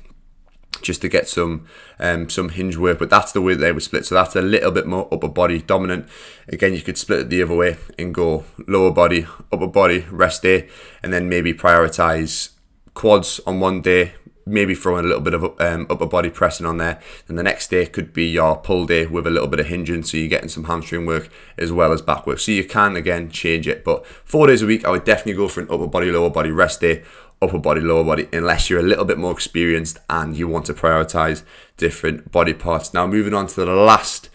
just 0.82 1.00
to 1.02 1.08
get 1.08 1.28
some 1.28 1.66
um, 1.98 2.28
some 2.28 2.50
hinge 2.50 2.76
work. 2.76 2.98
But 2.98 3.10
that's 3.10 3.32
the 3.32 3.42
way 3.42 3.54
they 3.54 3.72
were 3.72 3.80
split. 3.80 4.06
So 4.06 4.14
that's 4.14 4.36
a 4.36 4.42
little 4.42 4.70
bit 4.70 4.86
more 4.86 5.08
upper 5.12 5.28
body 5.28 5.62
dominant. 5.62 6.08
Again, 6.48 6.74
you 6.74 6.82
could 6.82 6.98
split 6.98 7.20
it 7.20 7.30
the 7.30 7.42
other 7.42 7.54
way 7.54 7.76
and 7.98 8.14
go 8.14 8.44
lower 8.66 8.90
body, 8.90 9.26
upper 9.52 9.66
body, 9.66 10.06
rest 10.10 10.42
day, 10.42 10.68
and 11.02 11.12
then 11.12 11.28
maybe 11.28 11.52
prioritize 11.52 12.50
quads 12.94 13.40
on 13.46 13.60
one 13.60 13.80
day. 13.82 14.14
Maybe 14.48 14.76
throwing 14.76 15.04
a 15.04 15.08
little 15.08 15.24
bit 15.24 15.34
of 15.34 15.60
um, 15.60 15.88
upper 15.90 16.06
body 16.06 16.30
pressing 16.30 16.66
on 16.66 16.76
there. 16.76 17.00
And 17.26 17.36
the 17.36 17.42
next 17.42 17.66
day 17.66 17.84
could 17.84 18.12
be 18.12 18.26
your 18.26 18.56
pull 18.56 18.86
day 18.86 19.04
with 19.04 19.26
a 19.26 19.30
little 19.30 19.48
bit 19.48 19.58
of 19.58 19.66
hinging. 19.66 20.04
So 20.04 20.18
you're 20.18 20.28
getting 20.28 20.48
some 20.48 20.64
hamstring 20.64 21.04
work 21.04 21.28
as 21.58 21.72
well 21.72 21.92
as 21.92 22.00
back 22.00 22.28
work. 22.28 22.38
So 22.38 22.52
you 22.52 22.62
can, 22.62 22.94
again, 22.94 23.28
change 23.28 23.66
it. 23.66 23.82
But 23.82 24.06
four 24.06 24.46
days 24.46 24.62
a 24.62 24.66
week, 24.66 24.84
I 24.84 24.90
would 24.90 25.02
definitely 25.02 25.32
go 25.32 25.48
for 25.48 25.62
an 25.62 25.68
upper 25.68 25.88
body, 25.88 26.12
lower 26.12 26.30
body 26.30 26.52
rest 26.52 26.80
day 26.80 27.02
upper 27.42 27.58
body, 27.58 27.80
lower 27.80 28.04
body, 28.04 28.28
unless 28.32 28.70
you're 28.70 28.80
a 28.80 28.84
little 28.84 29.04
bit 29.04 29.18
more 29.18 29.32
experienced 29.32 29.98
and 30.08 30.36
you 30.36 30.48
want 30.48 30.66
to 30.66 30.74
prioritize 30.74 31.42
different 31.76 32.32
body 32.32 32.54
parts. 32.54 32.94
Now, 32.94 33.06
moving 33.06 33.34
on 33.34 33.46
to 33.48 33.54
the 33.64 33.66
last. 33.66 34.30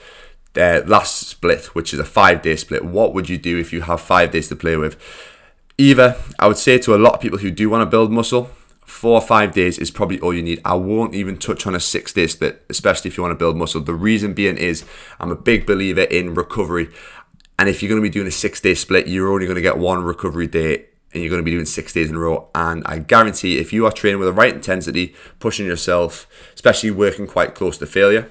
Uh, 0.53 0.81
last 0.85 1.29
split, 1.29 1.67
which 1.67 1.93
is 1.93 1.99
a 1.99 2.03
five 2.03 2.41
day 2.41 2.57
split, 2.57 2.83
what 2.83 3.13
would 3.13 3.29
you 3.29 3.37
do 3.37 3.57
if 3.57 3.71
you 3.71 3.83
have 3.83 4.01
five 4.01 4.31
days 4.31 4.49
to 4.49 4.55
play 4.55 4.75
with? 4.75 4.97
Either, 5.77 6.17
I 6.37 6.49
would 6.49 6.57
say 6.57 6.77
to 6.79 6.93
a 6.93 6.97
lot 6.97 7.13
of 7.13 7.21
people 7.21 7.39
who 7.39 7.49
do 7.49 7.69
want 7.69 7.83
to 7.83 7.85
build 7.85 8.11
muscle, 8.11 8.49
four 8.91 9.13
or 9.13 9.21
five 9.21 9.53
days 9.53 9.79
is 9.79 9.89
probably 9.89 10.19
all 10.19 10.33
you 10.33 10.43
need. 10.43 10.61
I 10.65 10.73
won't 10.73 11.15
even 11.15 11.37
touch 11.37 11.65
on 11.65 11.73
a 11.73 11.79
six 11.79 12.11
day 12.11 12.27
split, 12.27 12.63
especially 12.69 13.09
if 13.09 13.17
you 13.17 13.23
want 13.23 13.31
to 13.31 13.37
build 13.37 13.55
muscle. 13.55 13.81
The 13.81 13.93
reason 13.93 14.33
being 14.33 14.57
is 14.57 14.85
I'm 15.19 15.31
a 15.31 15.35
big 15.35 15.65
believer 15.65 16.01
in 16.01 16.35
recovery. 16.35 16.89
And 17.57 17.69
if 17.69 17.81
you're 17.81 17.89
going 17.89 18.01
to 18.01 18.05
be 18.07 18.11
doing 18.11 18.27
a 18.27 18.31
six 18.31 18.59
day 18.59 18.75
split, 18.75 19.07
you're 19.07 19.31
only 19.31 19.45
going 19.45 19.55
to 19.55 19.61
get 19.61 19.77
one 19.77 20.03
recovery 20.03 20.47
day 20.47 20.87
and 21.13 21.21
you're 21.21 21.29
going 21.29 21.41
to 21.41 21.45
be 21.45 21.51
doing 21.51 21.65
six 21.65 21.93
days 21.93 22.09
in 22.09 22.15
a 22.15 22.19
row. 22.19 22.49
And 22.55 22.83
I 22.85 22.99
guarantee 22.99 23.59
if 23.59 23.73
you 23.73 23.85
are 23.85 23.91
training 23.91 24.19
with 24.19 24.27
the 24.27 24.33
right 24.33 24.53
intensity, 24.53 25.15
pushing 25.39 25.65
yourself, 25.65 26.27
especially 26.53 26.91
working 26.91 27.27
quite 27.27 27.55
close 27.55 27.77
to 27.79 27.85
failure, 27.85 28.29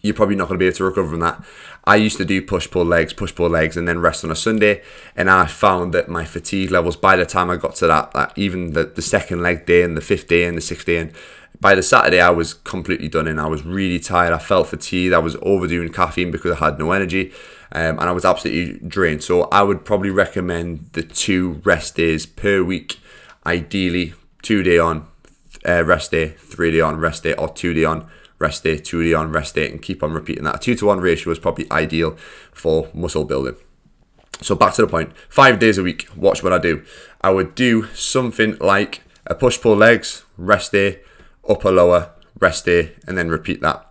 you're 0.00 0.14
probably 0.14 0.36
not 0.36 0.48
going 0.48 0.58
to 0.58 0.62
be 0.62 0.66
able 0.66 0.76
to 0.76 0.84
recover 0.84 1.10
from 1.10 1.20
that. 1.20 1.42
I 1.84 1.96
used 1.96 2.18
to 2.18 2.24
do 2.24 2.42
push 2.42 2.70
pull 2.70 2.84
legs, 2.84 3.12
push 3.12 3.34
pull 3.34 3.48
legs, 3.48 3.76
and 3.76 3.88
then 3.88 3.98
rest 3.98 4.24
on 4.24 4.30
a 4.30 4.36
Sunday, 4.36 4.82
and 5.16 5.30
I 5.30 5.46
found 5.46 5.94
that 5.94 6.08
my 6.08 6.24
fatigue 6.24 6.70
levels 6.70 6.96
by 6.96 7.16
the 7.16 7.24
time 7.24 7.50
I 7.50 7.56
got 7.56 7.74
to 7.76 7.86
that, 7.86 8.12
that 8.12 8.36
even 8.36 8.74
the, 8.74 8.84
the 8.84 9.02
second 9.02 9.42
leg 9.42 9.66
day 9.66 9.82
and 9.82 9.96
the 9.96 10.02
fifth 10.02 10.28
day 10.28 10.44
and 10.44 10.56
the 10.56 10.60
sixth 10.60 10.86
day, 10.86 10.98
and 10.98 11.12
by 11.60 11.74
the 11.74 11.82
Saturday, 11.82 12.20
I 12.20 12.30
was 12.30 12.54
completely 12.54 13.08
done 13.08 13.26
in. 13.26 13.38
I 13.38 13.48
was 13.48 13.64
really 13.64 13.98
tired. 13.98 14.32
I 14.32 14.38
felt 14.38 14.68
fatigued. 14.68 15.12
I 15.12 15.18
was 15.18 15.36
overdoing 15.42 15.90
caffeine 15.90 16.30
because 16.30 16.52
I 16.52 16.64
had 16.64 16.78
no 16.78 16.92
energy. 16.92 17.32
Um, 17.72 17.98
and 17.98 18.08
I 18.08 18.12
was 18.12 18.24
absolutely 18.24 18.86
drained. 18.88 19.22
So 19.22 19.42
I 19.44 19.62
would 19.62 19.84
probably 19.84 20.10
recommend 20.10 20.90
the 20.92 21.02
two 21.02 21.60
rest 21.64 21.96
days 21.96 22.26
per 22.26 22.62
week. 22.62 22.98
Ideally, 23.44 24.14
two 24.42 24.62
day 24.62 24.78
on, 24.78 25.06
uh, 25.66 25.84
rest 25.84 26.10
day, 26.10 26.28
three 26.28 26.70
day 26.70 26.80
on, 26.80 26.96
rest 26.96 27.22
day, 27.22 27.34
or 27.34 27.48
two 27.48 27.74
day 27.74 27.84
on, 27.84 28.08
rest 28.38 28.64
day, 28.64 28.78
two 28.78 29.02
day 29.02 29.14
on, 29.14 29.30
rest 29.30 29.54
day, 29.54 29.70
and 29.70 29.82
keep 29.82 30.02
on 30.02 30.12
repeating 30.12 30.44
that. 30.44 30.56
A 30.56 30.58
two 30.58 30.74
to 30.76 30.86
one 30.86 31.00
ratio 31.00 31.32
is 31.32 31.38
probably 31.38 31.70
ideal 31.70 32.16
for 32.52 32.88
muscle 32.94 33.24
building. 33.24 33.56
So 34.40 34.54
back 34.54 34.74
to 34.74 34.82
the. 34.82 35.12
Five 35.28 35.58
days 35.58 35.78
a 35.78 35.82
week. 35.82 36.08
Watch 36.16 36.42
what 36.42 36.52
I 36.52 36.58
do. 36.58 36.84
I 37.20 37.30
would 37.30 37.54
do 37.54 37.86
something 37.94 38.56
like 38.58 39.02
a 39.26 39.34
push 39.34 39.60
pull 39.60 39.76
legs, 39.76 40.24
rest 40.36 40.72
day, 40.72 41.00
upper 41.48 41.72
lower, 41.72 42.12
rest 42.38 42.64
day, 42.64 42.92
and 43.06 43.18
then 43.18 43.28
repeat 43.28 43.60
that. 43.62 43.87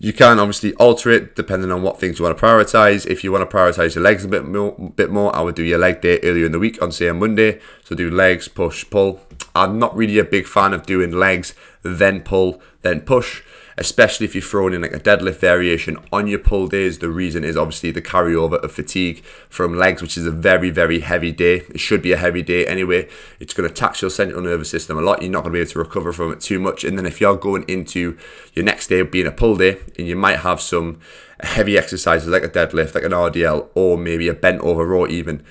You 0.00 0.12
can 0.12 0.38
obviously 0.38 0.74
alter 0.74 1.10
it 1.10 1.34
depending 1.34 1.72
on 1.72 1.82
what 1.82 1.98
things 1.98 2.18
you 2.18 2.24
want 2.24 2.38
to 2.38 2.44
prioritize. 2.44 3.04
If 3.04 3.24
you 3.24 3.32
want 3.32 3.48
to 3.48 3.56
prioritize 3.56 3.96
your 3.96 4.04
legs 4.04 4.24
a 4.24 4.28
bit 4.28 4.44
more, 4.44 4.72
bit 4.94 5.10
more, 5.10 5.34
I 5.34 5.40
would 5.40 5.56
do 5.56 5.64
your 5.64 5.78
leg 5.78 6.00
day 6.00 6.20
earlier 6.22 6.46
in 6.46 6.52
the 6.52 6.60
week 6.60 6.80
on 6.80 6.92
say 6.92 7.08
a 7.08 7.14
Monday. 7.14 7.60
So 7.84 7.96
do 7.96 8.08
legs, 8.08 8.46
push, 8.46 8.88
pull. 8.88 9.20
I'm 9.56 9.78
not 9.78 9.96
really 9.96 10.18
a 10.18 10.24
big 10.24 10.46
fan 10.46 10.72
of 10.72 10.86
doing 10.86 11.10
legs, 11.10 11.54
then 11.82 12.20
pull, 12.20 12.62
then 12.82 13.00
push 13.00 13.42
especially 13.78 14.26
if 14.26 14.34
you're 14.34 14.42
throwing 14.42 14.74
in 14.74 14.82
like 14.82 14.92
a 14.92 14.98
deadlift 14.98 15.36
variation 15.36 15.96
on 16.12 16.26
your 16.26 16.38
pull 16.38 16.66
days. 16.66 16.98
The 16.98 17.08
reason 17.08 17.44
is 17.44 17.56
obviously 17.56 17.90
the 17.90 18.02
carryover 18.02 18.62
of 18.62 18.72
fatigue 18.72 19.24
from 19.48 19.76
legs, 19.76 20.02
which 20.02 20.18
is 20.18 20.26
a 20.26 20.30
very, 20.30 20.70
very 20.70 21.00
heavy 21.00 21.32
day. 21.32 21.62
It 21.70 21.80
should 21.80 22.02
be 22.02 22.12
a 22.12 22.16
heavy 22.16 22.42
day 22.42 22.66
anyway. 22.66 23.08
It's 23.38 23.54
going 23.54 23.68
to 23.68 23.74
tax 23.74 24.02
your 24.02 24.10
central 24.10 24.42
nervous 24.42 24.70
system 24.70 24.98
a 24.98 25.00
lot. 25.00 25.22
You're 25.22 25.30
not 25.30 25.44
going 25.44 25.52
to 25.52 25.56
be 25.56 25.60
able 25.60 25.70
to 25.70 25.78
recover 25.78 26.12
from 26.12 26.32
it 26.32 26.40
too 26.40 26.58
much. 26.58 26.84
And 26.84 26.98
then 26.98 27.06
if 27.06 27.20
you're 27.20 27.36
going 27.36 27.64
into 27.68 28.18
your 28.52 28.64
next 28.64 28.88
day 28.88 29.00
being 29.02 29.26
a 29.26 29.32
pull 29.32 29.56
day, 29.56 29.78
and 29.96 30.06
you 30.06 30.16
might 30.16 30.40
have 30.40 30.60
some 30.60 31.00
heavy 31.40 31.78
exercises 31.78 32.28
like 32.28 32.42
a 32.42 32.48
deadlift, 32.48 32.94
like 32.94 33.04
an 33.04 33.12
RDL, 33.12 33.68
or 33.74 33.96
maybe 33.96 34.28
a 34.28 34.34
bent 34.34 34.60
over 34.60 34.84
row 34.84 35.06
even 35.06 35.44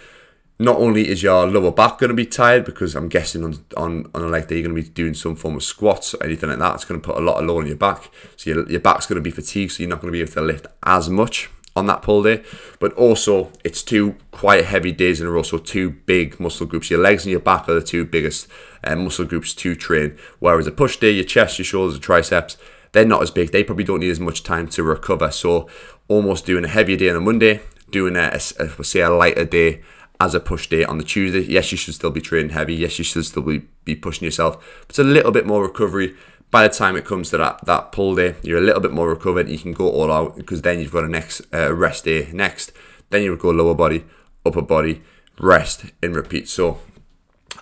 not 0.60 0.78
only 0.78 1.08
is 1.08 1.22
your 1.22 1.46
lower 1.46 1.72
back 1.72 2.00
going 2.00 2.10
to 2.10 2.16
be 2.16 2.26
tired 2.26 2.66
because 2.66 2.96
I'm 2.96 3.10
guessing 3.10 3.44
on 3.44 3.64
on, 3.76 4.10
on 4.16 4.24
a 4.24 4.28
leg 4.28 4.48
day 4.48 4.56
you're 4.56 4.68
going 4.68 4.76
to 4.76 4.82
be 4.82 4.90
doing 4.90 5.14
some 5.14 5.36
form 5.36 5.56
of 5.56 5.64
squats 5.64 6.14
or 6.14 6.24
anything 6.24 6.50
like 6.50 6.60
that. 6.60 6.76
It's 6.76 6.86
going 6.86 7.00
to 7.00 7.06
put 7.06 7.18
a 7.18 7.22
lot 7.22 7.40
of 7.40 7.46
load 7.46 7.62
on 7.62 7.68
your 7.68 7.76
back, 7.76 8.10
so 8.36 8.50
your, 8.50 8.70
your 8.70 8.80
back's 8.80 9.06
going 9.06 9.18
to 9.18 9.22
be 9.22 9.32
fatigued, 9.32 9.74
so 9.74 9.84
you're 9.84 9.90
not 9.90 10.02
going 10.02 10.12
to 10.12 10.18
be 10.18 10.22
able 10.22 10.34
to 10.34 10.42
lift 10.42 10.68
as 10.84 11.10
much 11.10 11.50
on 11.78 11.86
that 11.86 12.02
pull 12.02 12.24
day. 12.24 12.44
But 12.80 12.92
also, 12.94 13.52
it's 13.64 13.84
two 13.84 14.16
quite 14.32 14.66
heavy 14.66 14.92
days 14.92 15.22
in 15.22 15.28
a 15.28 15.30
row, 15.30 15.44
so 15.44 15.60
two 15.60 15.92
big 15.92 16.40
muscle 16.40 16.66
groups. 16.66 16.90
Your 16.90 17.00
legs 17.00 17.24
and 17.24 17.32
your 17.32 17.40
back 17.40 17.70
are 17.70 17.76
the 17.76 17.82
two 17.82 18.04
biggest 18.04 18.48
uh, 18.84 18.96
muscle 18.96 19.26
groups 19.26 19.54
to 19.56 19.76
train. 19.76 20.18
Whereas 20.40 20.68
a 20.68 20.72
push 20.72 20.98
day, 20.98 21.12
your 21.12 21.24
chest, 21.24 21.60
your 21.60 21.66
shoulders, 21.66 21.96
your 21.96 22.02
triceps, 22.02 22.58
they're 22.92 23.06
not 23.06 23.22
as 23.22 23.32
big. 23.32 23.52
They 23.52 23.64
probably 23.64 23.84
don't 23.84 24.00
need 24.00 24.10
as 24.10 24.20
much 24.20 24.44
time 24.44 24.68
to 24.70 24.84
recover. 24.84 25.30
So 25.30 25.70
almost 26.08 26.46
doing 26.46 26.66
a 26.66 26.70
heavier 26.70 26.98
day 26.98 27.10
on 27.10 27.18
a 27.18 27.22
Monday, 27.22 27.62
doing 27.92 28.16
a, 28.16 28.32
a, 28.34 28.40
say 28.40 29.02
a 29.02 29.10
lighter 29.10 29.46
day 29.46 29.84
as 30.20 30.34
a 30.34 30.40
push 30.40 30.68
day 30.68 30.84
on 30.84 30.98
the 30.98 31.04
Tuesday. 31.04 31.42
Yes, 31.42 31.72
you 31.72 31.78
should 31.78 31.94
still 31.94 32.12
be 32.12 32.22
training 32.22 32.50
heavy. 32.50 32.76
Yes, 32.76 32.98
you 32.98 33.04
should 33.04 33.26
still 33.26 33.44
be, 33.44 33.60
be 33.86 33.96
pushing 33.96 34.26
yourself. 34.26 34.56
But 34.82 34.90
it's 34.92 35.00
a 35.00 35.04
little 35.04 35.32
bit 35.32 35.46
more 35.46 35.64
recovery. 35.64 36.16
By 36.50 36.68
the 36.68 36.74
time 36.74 36.96
it 36.96 37.06
comes 37.06 37.30
to 37.32 37.38
that, 37.38 37.66
that 37.66 37.92
pull 37.92 38.16
day, 38.16 38.36
you're 38.42 38.60
a 38.60 38.62
little 38.62 38.82
bit 38.82 38.94
more 38.94 39.10
recovered. 39.10 39.50
You 39.50 39.60
can 39.60 39.74
go 39.74 39.90
all 39.90 40.12
out 40.12 40.38
because 40.38 40.62
then 40.62 40.80
you've 40.80 40.94
got 40.94 41.04
a 41.04 41.10
next 41.10 41.42
uh, 41.54 41.74
rest 41.74 42.06
day 42.06 42.30
next. 42.32 42.72
Then 43.10 43.22
you 43.22 43.32
would 43.32 43.40
go 43.40 43.50
lower 43.50 43.76
body, 43.76 44.06
upper 44.46 44.62
body, 44.62 45.02
rest, 45.40 45.86
and 46.02 46.16
repeat. 46.16 46.48
So 46.48 46.80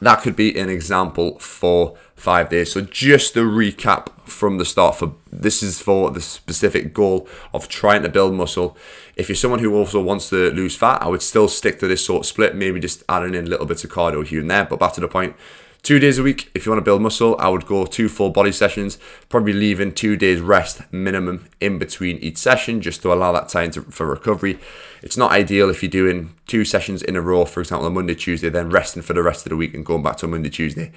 that 0.01 0.21
could 0.21 0.35
be 0.35 0.57
an 0.57 0.69
example 0.69 1.39
for 1.39 1.97
five 2.15 2.49
days. 2.49 2.71
So 2.71 2.81
just 2.81 3.33
to 3.33 3.41
recap 3.41 4.09
from 4.21 4.57
the 4.57 4.65
start, 4.65 4.95
for 4.95 5.13
this 5.31 5.61
is 5.61 5.81
for 5.81 6.11
the 6.11 6.21
specific 6.21 6.93
goal 6.93 7.27
of 7.53 7.67
trying 7.67 8.03
to 8.03 8.09
build 8.09 8.33
muscle. 8.33 8.75
If 9.15 9.29
you're 9.29 9.35
someone 9.35 9.59
who 9.59 9.75
also 9.75 10.01
wants 10.01 10.29
to 10.29 10.51
lose 10.51 10.75
fat, 10.75 11.01
I 11.01 11.07
would 11.07 11.21
still 11.21 11.47
stick 11.47 11.79
to 11.79 11.87
this 11.87 12.05
sort 12.05 12.21
of 12.21 12.25
split, 12.25 12.55
maybe 12.55 12.79
just 12.79 13.03
adding 13.07 13.35
in 13.35 13.49
little 13.49 13.65
bits 13.65 13.83
of 13.83 13.91
cardio 13.91 14.25
here 14.25 14.41
and 14.41 14.49
there. 14.49 14.65
But 14.65 14.79
back 14.79 14.93
to 14.93 15.01
the 15.01 15.07
point, 15.07 15.35
Two 15.85 15.99
days 15.99 16.17
a 16.17 16.23
week, 16.23 16.49
if 16.55 16.65
you 16.65 16.71
want 16.71 16.79
to 16.79 16.83
build 16.83 17.03
muscle, 17.03 17.35
I 17.37 17.47
would 17.47 17.67
go 17.67 17.85
two 17.85 18.09
full 18.09 18.31
body 18.31 18.51
sessions, 18.51 18.97
probably 19.29 19.53
leaving 19.53 19.91
two 19.91 20.15
days 20.15 20.41
rest 20.41 20.81
minimum 20.91 21.47
in 21.61 21.77
between 21.77 22.17
each 22.17 22.37
session 22.37 22.81
just 22.81 23.03
to 23.03 23.13
allow 23.13 23.31
that 23.33 23.49
time 23.49 23.69
to, 23.69 23.83
for 23.83 24.07
recovery. 24.07 24.57
It's 25.03 25.15
not 25.15 25.31
ideal 25.31 25.69
if 25.69 25.83
you're 25.83 25.91
doing 25.91 26.33
two 26.47 26.65
sessions 26.65 27.03
in 27.03 27.15
a 27.15 27.21
row, 27.21 27.45
for 27.45 27.59
example, 27.59 27.85
on 27.85 27.93
Monday, 27.93 28.15
Tuesday, 28.15 28.49
then 28.49 28.71
resting 28.71 29.03
for 29.03 29.13
the 29.13 29.21
rest 29.21 29.45
of 29.45 29.51
the 29.51 29.57
week 29.57 29.75
and 29.75 29.85
going 29.85 30.01
back 30.01 30.17
to 30.17 30.27
Monday, 30.27 30.49
Tuesday. 30.49 30.91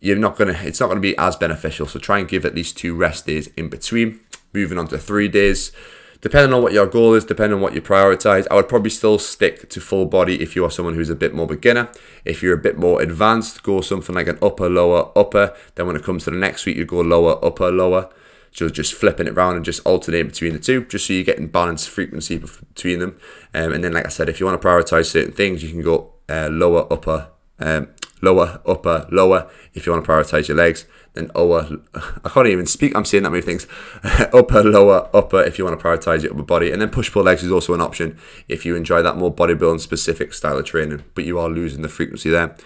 You're 0.00 0.18
not 0.18 0.36
gonna, 0.36 0.58
it's 0.60 0.80
not 0.80 0.88
gonna 0.88 0.98
be 0.98 1.16
as 1.16 1.36
beneficial. 1.36 1.86
So 1.86 2.00
try 2.00 2.18
and 2.18 2.28
give 2.28 2.44
at 2.44 2.56
least 2.56 2.76
two 2.76 2.96
rest 2.96 3.26
days 3.26 3.46
in 3.56 3.68
between. 3.68 4.18
Moving 4.52 4.76
on 4.76 4.88
to 4.88 4.98
three 4.98 5.28
days 5.28 5.70
depending 6.20 6.52
on 6.52 6.62
what 6.62 6.72
your 6.72 6.86
goal 6.86 7.14
is, 7.14 7.24
depending 7.24 7.56
on 7.56 7.60
what 7.60 7.74
you 7.74 7.82
prioritize, 7.82 8.46
I 8.50 8.54
would 8.54 8.68
probably 8.68 8.90
still 8.90 9.18
stick 9.18 9.68
to 9.70 9.80
full 9.80 10.06
body 10.06 10.42
if 10.42 10.56
you 10.56 10.64
are 10.64 10.70
someone 10.70 10.94
who's 10.94 11.10
a 11.10 11.14
bit 11.14 11.34
more 11.34 11.46
beginner. 11.46 11.90
If 12.24 12.42
you're 12.42 12.54
a 12.54 12.58
bit 12.58 12.78
more 12.78 13.02
advanced, 13.02 13.62
go 13.62 13.80
something 13.80 14.14
like 14.14 14.28
an 14.28 14.38
upper, 14.42 14.68
lower, 14.68 15.10
upper. 15.16 15.54
Then 15.74 15.86
when 15.86 15.96
it 15.96 16.02
comes 16.02 16.24
to 16.24 16.30
the 16.30 16.36
next 16.36 16.66
week, 16.66 16.76
you 16.76 16.84
go 16.84 17.00
lower, 17.00 17.44
upper, 17.44 17.70
lower. 17.70 18.10
So 18.52 18.70
just 18.70 18.94
flipping 18.94 19.26
it 19.26 19.34
around 19.34 19.56
and 19.56 19.64
just 19.64 19.84
alternating 19.84 20.28
between 20.28 20.54
the 20.54 20.58
two, 20.58 20.86
just 20.86 21.06
so 21.06 21.12
you're 21.12 21.24
getting 21.24 21.46
balanced 21.46 21.90
frequency 21.90 22.38
between 22.38 23.00
them. 23.00 23.18
Um, 23.52 23.74
and 23.74 23.84
then, 23.84 23.92
like 23.92 24.06
I 24.06 24.08
said, 24.08 24.30
if 24.30 24.40
you 24.40 24.46
want 24.46 24.60
to 24.60 24.66
prioritize 24.66 25.06
certain 25.06 25.32
things, 25.32 25.62
you 25.62 25.68
can 25.68 25.82
go 25.82 26.14
uh, 26.28 26.48
lower, 26.50 26.90
upper, 26.90 27.28
um, 27.58 27.88
lower, 28.22 28.60
upper, 28.66 29.06
lower. 29.10 29.50
If 29.74 29.86
you 29.86 29.92
want 29.92 30.04
to 30.04 30.10
prioritize 30.10 30.48
your 30.48 30.56
legs, 30.56 30.86
then 31.14 31.30
lower. 31.34 31.68
I 32.24 32.28
can't 32.28 32.46
even 32.46 32.66
speak. 32.66 32.96
I'm 32.96 33.04
saying 33.04 33.24
that 33.24 33.30
many 33.30 33.42
things. 33.42 33.66
upper, 34.32 34.62
lower, 34.62 35.08
upper. 35.14 35.42
If 35.42 35.58
you 35.58 35.64
want 35.64 35.78
to 35.78 35.84
prioritize 35.84 36.22
your 36.22 36.32
upper 36.32 36.42
body, 36.42 36.70
and 36.70 36.80
then 36.80 36.90
push 36.90 37.10
pull 37.12 37.24
legs 37.24 37.42
is 37.42 37.52
also 37.52 37.74
an 37.74 37.80
option 37.80 38.18
if 38.48 38.64
you 38.64 38.76
enjoy 38.76 39.02
that 39.02 39.16
more 39.16 39.34
bodybuilding 39.34 39.80
specific 39.80 40.32
style 40.32 40.58
of 40.58 40.64
training, 40.64 41.04
but 41.14 41.24
you 41.24 41.38
are 41.38 41.48
losing 41.48 41.82
the 41.82 41.88
frequency 41.88 42.30
there. 42.30 42.56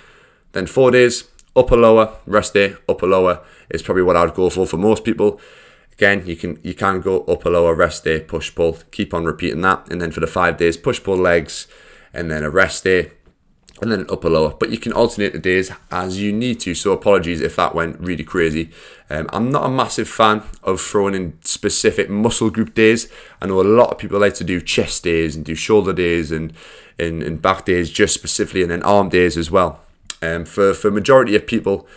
Then 0.52 0.66
four 0.66 0.90
days, 0.90 1.24
upper, 1.54 1.76
lower, 1.76 2.14
rest 2.26 2.54
day, 2.54 2.74
upper, 2.88 3.06
lower 3.06 3.40
is 3.70 3.82
probably 3.82 4.02
what 4.02 4.16
I'd 4.16 4.34
go 4.34 4.50
for 4.50 4.66
for 4.66 4.76
most 4.76 5.04
people. 5.04 5.40
Again, 5.92 6.26
you 6.26 6.36
can 6.36 6.58
you 6.62 6.74
can 6.74 7.00
go 7.00 7.24
upper, 7.24 7.50
lower, 7.50 7.74
rest 7.74 8.04
day, 8.04 8.20
push 8.20 8.54
pull. 8.54 8.78
Keep 8.90 9.12
on 9.14 9.24
repeating 9.24 9.60
that, 9.62 9.90
and 9.90 10.00
then 10.00 10.10
for 10.10 10.20
the 10.20 10.26
five 10.26 10.56
days, 10.56 10.76
push 10.76 11.02
pull 11.02 11.16
legs, 11.16 11.66
and 12.14 12.30
then 12.30 12.42
a 12.42 12.50
rest 12.50 12.84
day 12.84 13.12
and 13.80 13.90
then 13.90 14.00
an 14.00 14.06
upper 14.10 14.28
lower. 14.28 14.54
But 14.58 14.70
you 14.70 14.78
can 14.78 14.92
alternate 14.92 15.32
the 15.32 15.38
days 15.38 15.70
as 15.90 16.20
you 16.20 16.32
need 16.32 16.60
to. 16.60 16.74
So 16.74 16.92
apologies 16.92 17.40
if 17.40 17.56
that 17.56 17.74
went 17.74 17.98
really 18.00 18.24
crazy. 18.24 18.70
Um, 19.08 19.28
I'm 19.32 19.50
not 19.50 19.64
a 19.64 19.68
massive 19.68 20.08
fan 20.08 20.42
of 20.62 20.80
throwing 20.80 21.14
in 21.14 21.38
specific 21.42 22.08
muscle 22.10 22.50
group 22.50 22.74
days. 22.74 23.10
I 23.40 23.46
know 23.46 23.60
a 23.60 23.62
lot 23.62 23.90
of 23.90 23.98
people 23.98 24.20
like 24.20 24.34
to 24.34 24.44
do 24.44 24.60
chest 24.60 25.04
days 25.04 25.34
and 25.36 25.44
do 25.44 25.54
shoulder 25.54 25.92
days 25.92 26.30
and 26.30 26.52
and, 26.98 27.22
and 27.22 27.40
back 27.40 27.64
days 27.64 27.90
just 27.90 28.12
specifically, 28.12 28.62
and 28.62 28.70
then 28.70 28.82
arm 28.82 29.08
days 29.08 29.36
as 29.36 29.50
well. 29.50 29.80
Um, 30.22 30.44
for 30.44 30.74
for 30.74 30.90
majority 30.90 31.34
of 31.34 31.46
people, 31.46 31.88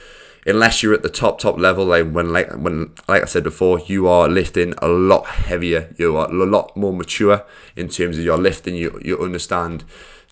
unless 0.46 0.84
you're 0.84 0.94
at 0.94 1.04
the 1.04 1.10
top 1.10 1.40
top 1.40 1.58
level, 1.58 1.86
like 1.86 2.12
when 2.12 2.32
like 2.32 2.52
when 2.54 2.92
like 3.08 3.24
I 3.24 3.26
said 3.26 3.44
before, 3.44 3.80
you 3.80 4.08
are 4.08 4.28
lifting 4.28 4.74
a 4.80 4.88
lot 4.88 5.26
heavier. 5.26 5.94
You 5.98 6.18
are 6.18 6.30
a 6.30 6.34
lot 6.34 6.76
more 6.76 6.94
mature 6.94 7.46
in 7.76 7.90
terms 7.90 8.18
of 8.18 8.24
your 8.24 8.38
lifting. 8.38 8.76
You 8.76 9.00
you 9.04 9.20
understand 9.20 9.84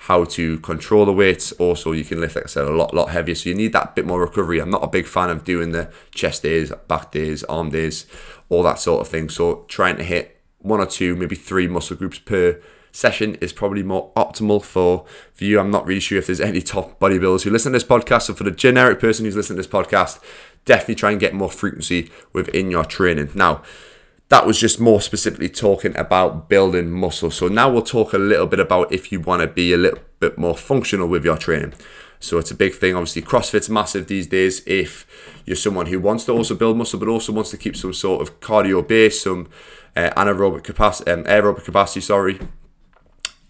how 0.05 0.23
to 0.25 0.59
control 0.59 1.05
the 1.05 1.13
weights. 1.13 1.51
Also, 1.53 1.91
you 1.91 2.03
can 2.03 2.19
lift, 2.19 2.35
like 2.35 2.45
I 2.45 2.47
said, 2.47 2.63
a 2.63 2.71
lot, 2.71 2.91
lot 2.91 3.09
heavier. 3.11 3.35
So 3.35 3.49
you 3.49 3.55
need 3.55 3.71
that 3.73 3.95
bit 3.95 4.05
more 4.05 4.19
recovery. 4.19 4.59
I'm 4.59 4.71
not 4.71 4.83
a 4.83 4.87
big 4.87 5.05
fan 5.05 5.29
of 5.29 5.43
doing 5.43 5.73
the 5.73 5.91
chest 6.11 6.41
days, 6.41 6.71
back 6.87 7.11
days, 7.11 7.43
arm 7.43 7.69
days, 7.69 8.07
all 8.49 8.63
that 8.63 8.79
sort 8.79 9.01
of 9.01 9.07
thing. 9.07 9.29
So 9.29 9.63
trying 9.67 9.97
to 9.97 10.03
hit 10.03 10.41
one 10.57 10.79
or 10.79 10.87
two, 10.87 11.15
maybe 11.15 11.35
three 11.35 11.67
muscle 11.67 11.95
groups 11.95 12.17
per 12.17 12.59
session 12.91 13.35
is 13.35 13.53
probably 13.53 13.83
more 13.83 14.11
optimal 14.15 14.63
for, 14.63 15.05
for 15.33 15.43
you. 15.43 15.59
I'm 15.59 15.71
not 15.71 15.85
really 15.85 15.99
sure 15.99 16.17
if 16.17 16.27
there's 16.27 16.41
any 16.41 16.61
top 16.61 16.99
bodybuilders 16.99 17.43
who 17.43 17.49
listen 17.49 17.71
to 17.71 17.77
this 17.77 17.87
podcast. 17.87 18.23
So 18.23 18.33
for 18.33 18.43
the 18.43 18.51
generic 18.51 18.99
person 18.99 19.25
who's 19.25 19.35
listening 19.35 19.61
to 19.61 19.67
this 19.67 19.71
podcast, 19.71 20.19
definitely 20.65 20.95
try 20.95 21.11
and 21.11 21.19
get 21.19 21.33
more 21.33 21.49
frequency 21.49 22.11
within 22.33 22.71
your 22.71 22.85
training. 22.85 23.31
Now, 23.33 23.63
that 24.29 24.45
was 24.45 24.57
just 24.57 24.79
more 24.79 25.01
specifically 25.01 25.49
talking 25.49 25.95
about 25.97 26.47
building 26.47 26.89
muscle. 26.89 27.31
So 27.31 27.47
now 27.49 27.69
we'll 27.69 27.81
talk 27.81 28.13
a 28.13 28.17
little 28.17 28.47
bit 28.47 28.61
about 28.61 28.91
if 28.91 29.11
you 29.11 29.19
want 29.19 29.41
to 29.41 29.47
be 29.47 29.73
a 29.73 29.77
little 29.77 29.99
bit 30.19 30.37
more 30.37 30.55
functional 30.55 31.07
with 31.07 31.25
your 31.25 31.37
training. 31.37 31.73
So 32.21 32.37
it's 32.37 32.51
a 32.51 32.55
big 32.55 32.75
thing. 32.75 32.95
Obviously, 32.95 33.23
CrossFit's 33.23 33.69
massive 33.69 34.07
these 34.07 34.27
days. 34.27 34.61
If 34.65 35.05
you're 35.45 35.55
someone 35.55 35.87
who 35.87 35.99
wants 35.99 36.25
to 36.25 36.31
also 36.31 36.55
build 36.55 36.77
muscle, 36.77 36.99
but 36.99 37.09
also 37.09 37.33
wants 37.33 37.49
to 37.49 37.57
keep 37.57 37.75
some 37.75 37.93
sort 37.93 38.21
of 38.21 38.39
cardio 38.39 38.87
base, 38.87 39.21
some 39.21 39.49
uh, 39.95 40.11
anaerobic 40.15 40.63
capacity, 40.63 41.11
um, 41.11 41.23
aerobic 41.25 41.65
capacity, 41.65 41.99
sorry, 41.99 42.39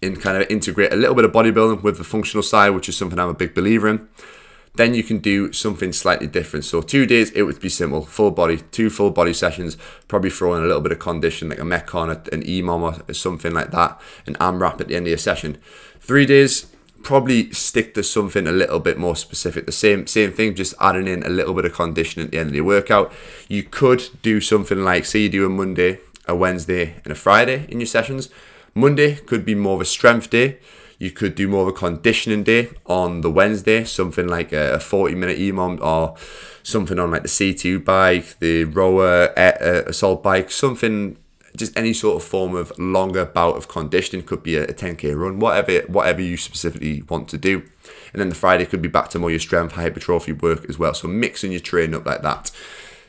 and 0.02 0.20
kind 0.20 0.42
of 0.42 0.50
integrate 0.50 0.92
a 0.92 0.96
little 0.96 1.14
bit 1.14 1.24
of 1.24 1.32
bodybuilding 1.32 1.82
with 1.82 1.98
the 1.98 2.04
functional 2.04 2.42
side, 2.42 2.70
which 2.70 2.88
is 2.88 2.96
something 2.96 3.18
I'm 3.18 3.28
a 3.28 3.34
big 3.34 3.54
believer 3.54 3.88
in 3.88 4.08
then 4.74 4.94
you 4.94 5.02
can 5.02 5.18
do 5.18 5.52
something 5.52 5.92
slightly 5.92 6.26
different. 6.26 6.64
So 6.64 6.80
two 6.80 7.04
days, 7.04 7.30
it 7.32 7.42
would 7.42 7.60
be 7.60 7.68
simple, 7.68 8.04
full 8.04 8.30
body, 8.30 8.58
two 8.70 8.88
full 8.88 9.10
body 9.10 9.34
sessions, 9.34 9.76
probably 10.08 10.30
throw 10.30 10.54
in 10.54 10.62
a 10.62 10.66
little 10.66 10.80
bit 10.80 10.92
of 10.92 10.98
condition 10.98 11.50
like 11.50 11.58
a 11.58 11.62
Metcon, 11.62 12.10
an 12.32 12.42
EMOM 12.42 13.08
or 13.08 13.14
something 13.14 13.52
like 13.52 13.70
that, 13.72 14.00
an 14.26 14.34
AMRAP 14.34 14.80
at 14.80 14.88
the 14.88 14.96
end 14.96 15.06
of 15.06 15.10
your 15.10 15.18
session. 15.18 15.58
Three 16.00 16.24
days, 16.24 16.66
probably 17.02 17.52
stick 17.52 17.94
to 17.94 18.02
something 18.02 18.46
a 18.46 18.52
little 18.52 18.80
bit 18.80 18.96
more 18.96 19.16
specific. 19.16 19.66
The 19.66 19.72
same 19.72 20.06
same 20.06 20.32
thing, 20.32 20.54
just 20.54 20.74
adding 20.80 21.06
in 21.06 21.22
a 21.22 21.28
little 21.28 21.52
bit 21.52 21.66
of 21.66 21.74
conditioning 21.74 22.26
at 22.26 22.32
the 22.32 22.38
end 22.38 22.48
of 22.50 22.54
your 22.54 22.64
workout. 22.64 23.12
You 23.48 23.64
could 23.64 24.08
do 24.22 24.40
something 24.40 24.82
like 24.82 25.04
say 25.04 25.20
you 25.20 25.28
do 25.28 25.44
a 25.44 25.50
Monday, 25.50 25.98
a 26.26 26.34
Wednesday, 26.34 26.94
and 27.04 27.12
a 27.12 27.16
Friday 27.16 27.66
in 27.68 27.80
your 27.80 27.86
sessions. 27.86 28.30
Monday 28.74 29.16
could 29.16 29.44
be 29.44 29.54
more 29.54 29.74
of 29.74 29.80
a 29.80 29.86
strength 29.86 30.30
day. 30.30 30.58
You 30.98 31.10
could 31.10 31.34
do 31.34 31.48
more 31.48 31.62
of 31.62 31.68
a 31.68 31.72
conditioning 31.72 32.44
day 32.44 32.70
on 32.86 33.22
the 33.22 33.30
Wednesday, 33.30 33.84
something 33.84 34.28
like 34.28 34.52
a 34.52 34.78
40 34.78 35.14
minute 35.16 35.38
EMOM 35.38 35.80
or 35.80 36.16
something 36.62 36.98
on 36.98 37.10
like 37.10 37.22
the 37.22 37.28
C2 37.28 37.84
bike, 37.84 38.38
the 38.38 38.64
rower 38.64 39.36
uh, 39.36 39.82
assault 39.86 40.22
bike, 40.22 40.50
something 40.50 41.16
just 41.56 41.76
any 41.76 41.92
sort 41.92 42.16
of 42.16 42.26
form 42.26 42.54
of 42.54 42.72
longer 42.78 43.24
bout 43.24 43.56
of 43.56 43.68
conditioning. 43.68 44.24
Could 44.24 44.42
be 44.42 44.56
a, 44.56 44.66
10k 44.66 45.18
run 45.18 45.38
whatever 45.38 45.84
whatever 45.86 46.22
you 46.22 46.36
specifically 46.36 47.02
want 47.02 47.28
to 47.30 47.38
do. 47.38 47.62
And 48.12 48.20
then 48.20 48.28
the 48.28 48.34
friday 48.34 48.64
could 48.64 48.80
be 48.82 48.88
back 48.88 49.08
to 49.10 49.18
more 49.18 49.30
your 49.30 49.40
strength 49.40 49.74
hypertrophy 49.74 50.32
work 50.32 50.68
as 50.68 50.78
well. 50.78 50.94
So 50.94 51.08
mixing 51.08 51.50
your 51.50 51.60
training 51.60 51.94
up 51.94 52.06
like 52.06 52.22
that 52.22 52.50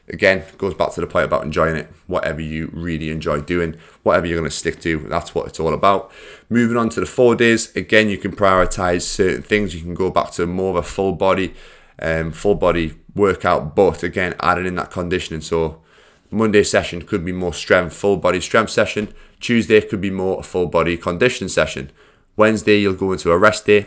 again 0.09 0.43
goes 0.57 0.73
back 0.73 0.91
to 0.91 1.01
the 1.01 1.07
point 1.07 1.25
about 1.25 1.43
enjoying 1.43 1.75
it 1.75 1.87
whatever 2.07 2.41
you 2.41 2.69
really 2.73 3.09
enjoy 3.09 3.39
doing 3.39 3.75
whatever 4.03 4.25
you're 4.25 4.37
going 4.37 4.49
to 4.49 4.55
stick 4.55 4.79
to 4.81 4.99
that's 5.09 5.33
what 5.33 5.47
it's 5.47 5.59
all 5.59 5.73
about 5.73 6.11
moving 6.49 6.75
on 6.75 6.89
to 6.89 6.99
the 6.99 7.05
four 7.05 7.35
days 7.35 7.73
again 7.75 8.09
you 8.09 8.17
can 8.17 8.35
prioritize 8.35 9.03
certain 9.03 9.41
things 9.41 9.73
you 9.73 9.81
can 9.81 9.93
go 9.93 10.09
back 10.09 10.31
to 10.31 10.45
more 10.45 10.71
of 10.71 10.75
a 10.75 10.83
full 10.83 11.13
body 11.13 11.53
um, 12.01 12.31
full 12.31 12.55
body 12.55 12.93
workout 13.15 13.75
but 13.75 14.03
again 14.03 14.35
adding 14.41 14.65
in 14.65 14.75
that 14.75 14.91
conditioning 14.91 15.41
so 15.41 15.81
Monday 16.33 16.63
session 16.63 17.03
could 17.03 17.23
be 17.23 17.31
more 17.31 17.53
strength, 17.53 17.95
full 17.95 18.17
body 18.17 18.41
strength 18.41 18.71
session. 18.71 19.13
Tuesday 19.39 19.81
could 19.81 20.01
be 20.01 20.09
more 20.09 20.39
a 20.39 20.43
full 20.43 20.65
body 20.65 20.97
conditioning 20.97 21.49
session. 21.49 21.91
Wednesday, 22.35 22.79
you'll 22.79 22.95
go 22.95 23.11
into 23.11 23.31
a 23.31 23.37
rest 23.37 23.67
day. 23.67 23.85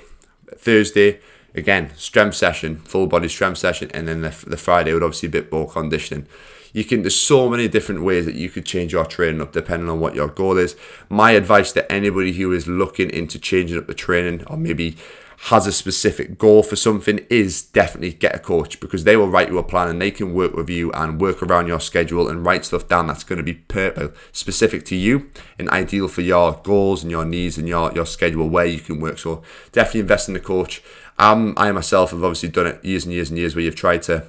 Thursday, 0.56 1.20
again, 1.54 1.90
strength 1.96 2.36
session, 2.36 2.76
full 2.76 3.06
body 3.06 3.28
strength 3.28 3.58
session. 3.58 3.90
And 3.92 4.08
then 4.08 4.22
the, 4.22 4.44
the 4.46 4.56
Friday 4.56 4.92
would 4.92 5.02
obviously 5.02 5.28
be 5.28 5.38
a 5.38 5.42
bit 5.42 5.52
more 5.52 5.68
conditioning. 5.68 6.26
You 6.72 6.84
can, 6.84 7.02
there's 7.02 7.16
so 7.16 7.48
many 7.48 7.68
different 7.68 8.02
ways 8.02 8.26
that 8.26 8.34
you 8.34 8.50
could 8.50 8.66
change 8.66 8.92
your 8.92 9.06
training 9.06 9.40
up 9.40 9.52
depending 9.52 9.88
on 9.88 9.98
what 9.98 10.14
your 10.14 10.28
goal 10.28 10.58
is. 10.58 10.76
My 11.08 11.30
advice 11.30 11.72
to 11.72 11.90
anybody 11.90 12.32
who 12.32 12.52
is 12.52 12.66
looking 12.66 13.08
into 13.10 13.38
changing 13.38 13.78
up 13.78 13.86
the 13.86 13.94
training 13.94 14.44
or 14.46 14.58
maybe 14.58 14.96
has 15.38 15.66
a 15.66 15.72
specific 15.72 16.38
goal 16.38 16.62
for 16.62 16.76
something 16.76 17.24
is 17.28 17.62
definitely 17.62 18.12
get 18.12 18.34
a 18.34 18.38
coach 18.38 18.80
because 18.80 19.04
they 19.04 19.16
will 19.16 19.28
write 19.28 19.48
you 19.48 19.58
a 19.58 19.62
plan 19.62 19.88
and 19.88 20.00
they 20.00 20.10
can 20.10 20.32
work 20.34 20.54
with 20.54 20.70
you 20.70 20.90
and 20.92 21.20
work 21.20 21.42
around 21.42 21.66
your 21.66 21.80
schedule 21.80 22.28
and 22.28 22.44
write 22.44 22.64
stuff 22.64 22.88
down 22.88 23.06
that's 23.06 23.24
going 23.24 23.36
to 23.36 23.42
be 23.42 23.54
per- 23.54 24.12
specific 24.32 24.84
to 24.84 24.96
you 24.96 25.30
and 25.58 25.68
ideal 25.70 26.08
for 26.08 26.22
your 26.22 26.58
goals 26.64 27.02
and 27.02 27.10
your 27.10 27.24
needs 27.24 27.58
and 27.58 27.68
your, 27.68 27.92
your 27.92 28.06
schedule 28.06 28.48
where 28.48 28.64
you 28.64 28.80
can 28.80 28.98
work. 28.98 29.18
So 29.18 29.42
definitely 29.72 30.00
invest 30.00 30.28
in 30.28 30.34
the 30.34 30.40
coach. 30.40 30.82
I 31.18 31.72
myself 31.72 32.10
have 32.10 32.22
obviously 32.22 32.50
done 32.50 32.66
it 32.66 32.84
years 32.84 33.04
and 33.04 33.12
years 33.12 33.30
and 33.30 33.38
years 33.38 33.54
where 33.54 33.64
you've 33.64 33.74
tried 33.74 34.02
to 34.02 34.24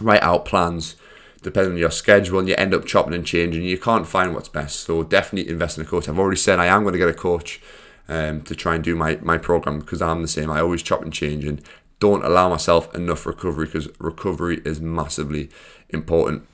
write 0.00 0.22
out 0.22 0.44
plans 0.44 0.96
depending 1.42 1.72
on 1.72 1.78
your 1.78 1.90
schedule 1.90 2.38
and 2.38 2.48
you 2.48 2.54
end 2.56 2.72
up 2.72 2.86
chopping 2.86 3.14
and 3.14 3.26
changing. 3.26 3.64
You 3.64 3.78
can't 3.78 4.06
find 4.06 4.32
what's 4.32 4.48
best. 4.48 4.80
So 4.80 5.02
definitely 5.02 5.50
invest 5.50 5.76
in 5.76 5.84
a 5.84 5.86
coach. 5.86 6.08
I've 6.08 6.18
already 6.18 6.36
said 6.36 6.58
I 6.58 6.66
am 6.66 6.82
going 6.82 6.92
to 6.92 6.98
get 6.98 7.08
a 7.08 7.14
coach 7.14 7.60
um, 8.08 8.42
to 8.42 8.54
try 8.54 8.76
and 8.76 8.84
do 8.84 8.94
my, 8.94 9.18
my 9.22 9.38
program 9.38 9.80
because 9.80 10.00
I'm 10.00 10.22
the 10.22 10.28
same. 10.28 10.50
I 10.50 10.60
always 10.60 10.82
chop 10.82 11.02
and 11.02 11.12
change 11.12 11.44
and 11.44 11.60
don't 11.98 12.24
allow 12.24 12.48
myself 12.48 12.92
enough 12.94 13.26
recovery 13.26 13.66
because 13.66 13.88
recovery 13.98 14.60
is 14.64 14.80
massively 14.80 15.50
important. 15.90 16.46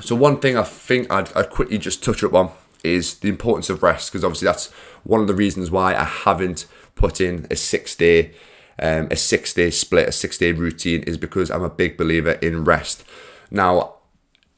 So, 0.00 0.14
one 0.14 0.38
thing 0.40 0.56
I 0.56 0.62
think 0.62 1.10
I'd, 1.10 1.34
I'd 1.34 1.50
quickly 1.50 1.78
just 1.78 2.04
touch 2.04 2.22
up 2.22 2.34
on 2.34 2.50
is 2.84 3.16
the 3.16 3.28
importance 3.28 3.70
of 3.70 3.82
rest 3.82 4.12
because 4.12 4.24
obviously 4.24 4.46
that's 4.46 4.70
one 5.04 5.20
of 5.20 5.26
the 5.26 5.34
reasons 5.34 5.70
why 5.70 5.94
I 5.94 6.04
haven't 6.04 6.66
put 6.94 7.20
in 7.20 7.46
a 7.50 7.56
six 7.56 7.96
day 7.96 8.32
um, 8.80 9.08
a 9.10 9.16
six 9.16 9.54
day 9.54 9.70
split, 9.70 10.08
a 10.08 10.12
six 10.12 10.38
day 10.38 10.52
routine 10.52 11.02
is 11.02 11.16
because 11.16 11.50
I'm 11.50 11.62
a 11.62 11.70
big 11.70 11.96
believer 11.96 12.32
in 12.32 12.64
rest. 12.64 13.04
Now, 13.50 13.94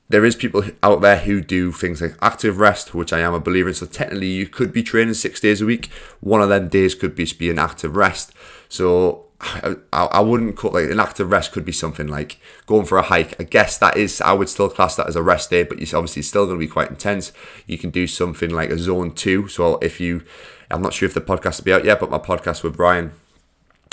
there 0.09 0.25
is 0.25 0.35
people 0.35 0.65
out 0.83 1.01
there 1.01 1.19
who 1.19 1.41
do 1.41 1.71
things 1.71 2.03
like 2.03 2.17
active 2.21 2.59
rest, 2.59 2.95
which 2.95 3.13
I 3.13 3.21
am 3.21 3.33
a 3.33 3.41
believer 3.41 3.69
in. 3.69 3.75
So 3.75 3.87
technically, 3.87 4.27
you 4.27 4.47
could 4.47 4.73
be 4.73 4.83
training 4.83 5.15
six 5.15 5.41
days 5.41 5.61
a 5.61 5.67
week. 5.67 5.87
One 6.21 6.43
of 6.43 6.49
them 6.49 6.69
days 6.69 6.95
could 6.95 7.15
be 7.15 7.27
be 7.39 7.49
an 7.49 7.61
active 7.61 7.95
rest. 7.95 8.33
So 8.69 9.27
I, 9.41 9.77
I 9.93 10.21
wouldn't 10.21 10.57
call 10.57 10.73
like 10.73 10.91
an 10.91 11.01
active 11.01 11.31
rest 11.31 11.53
could 11.53 11.65
be 11.65 11.73
something 11.73 12.09
like 12.09 12.39
going 12.67 12.87
for 12.87 12.99
a 12.99 13.03
hike. 13.03 13.41
I 13.41 13.45
guess 13.45 13.79
that 13.79 13.97
is 13.97 14.21
I 14.21 14.33
would 14.33 14.49
still 14.49 14.69
class 14.69 14.97
that 14.97 15.07
as 15.07 15.17
a 15.17 15.23
rest 15.23 15.49
day, 15.49 15.63
but 15.63 15.81
it's 15.81 15.95
obviously 15.95 16.23
still 16.23 16.45
going 16.45 16.59
to 16.59 16.67
be 16.67 16.71
quite 16.71 16.91
intense. 16.91 17.33
You 17.67 17.79
can 17.79 17.91
do 17.91 18.07
something 18.07 18.51
like 18.51 18.71
a 18.71 18.79
zone 18.79 19.13
two. 19.13 19.49
So 19.49 19.79
if 19.79 20.01
you, 20.01 20.23
I'm 20.71 20.83
not 20.83 20.93
sure 20.93 21.07
if 21.07 21.15
the 21.15 21.21
podcast 21.21 21.61
will 21.61 21.65
be 21.67 21.73
out 21.73 21.85
yet, 21.85 22.01
but 22.01 22.11
my 22.11 22.19
podcast 22.19 22.63
with 22.63 22.77
Brian 22.77 23.13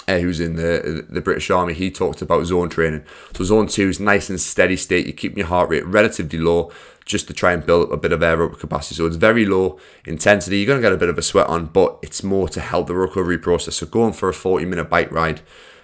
uh, 0.08 0.20
who's 0.20 0.40
in 0.40 0.56
the 0.56 1.06
the 1.10 1.22
British 1.22 1.50
Army, 1.50 1.74
he 1.74 1.92
talked 1.92 2.22
about 2.22 2.46
zone 2.46 2.70
training. 2.70 3.04
So 3.34 3.44
zone 3.44 3.68
two 3.68 3.90
is 3.90 4.00
nice 4.00 4.30
and 4.30 4.40
steady 4.40 4.78
state. 4.78 5.06
You 5.06 5.14
keep 5.14 5.38
your 5.38 5.48
heart 5.48 5.70
rate 5.70 5.86
relatively 5.86 6.40
low 6.40 6.72
just 7.06 7.28
to 7.28 7.34
try 7.34 7.54
and 7.54 7.66
build 7.66 7.88
up 7.88 7.92
a 7.92 7.98
bit 7.98 8.12
of 8.12 8.20
aerobic 8.20 8.60
capacity. 8.60 8.96
So 8.96 9.06
it's 9.06 9.16
very 9.16 9.46
low 9.46 9.80
intensity. 10.06 10.58
You're 10.58 10.68
going 10.68 10.82
to 10.82 10.86
get 10.86 10.94
a 10.94 10.98
bit 10.98 11.10
of 11.10 11.18
a 11.18 11.22
sweat 11.22 11.48
on, 11.48 11.68
but 11.68 11.98
it's 12.02 12.22
more 12.22 12.50
to 12.50 12.60
help 12.60 12.88
the 12.88 12.96
recovery 12.96 13.38
process. 13.38 13.78
So 13.78 13.86
going 13.86 14.14
for 14.14 14.30
a 14.30 14.34
40 14.34 14.66
minute 14.66 14.90
bike 14.90 15.12
ride, 15.12 15.42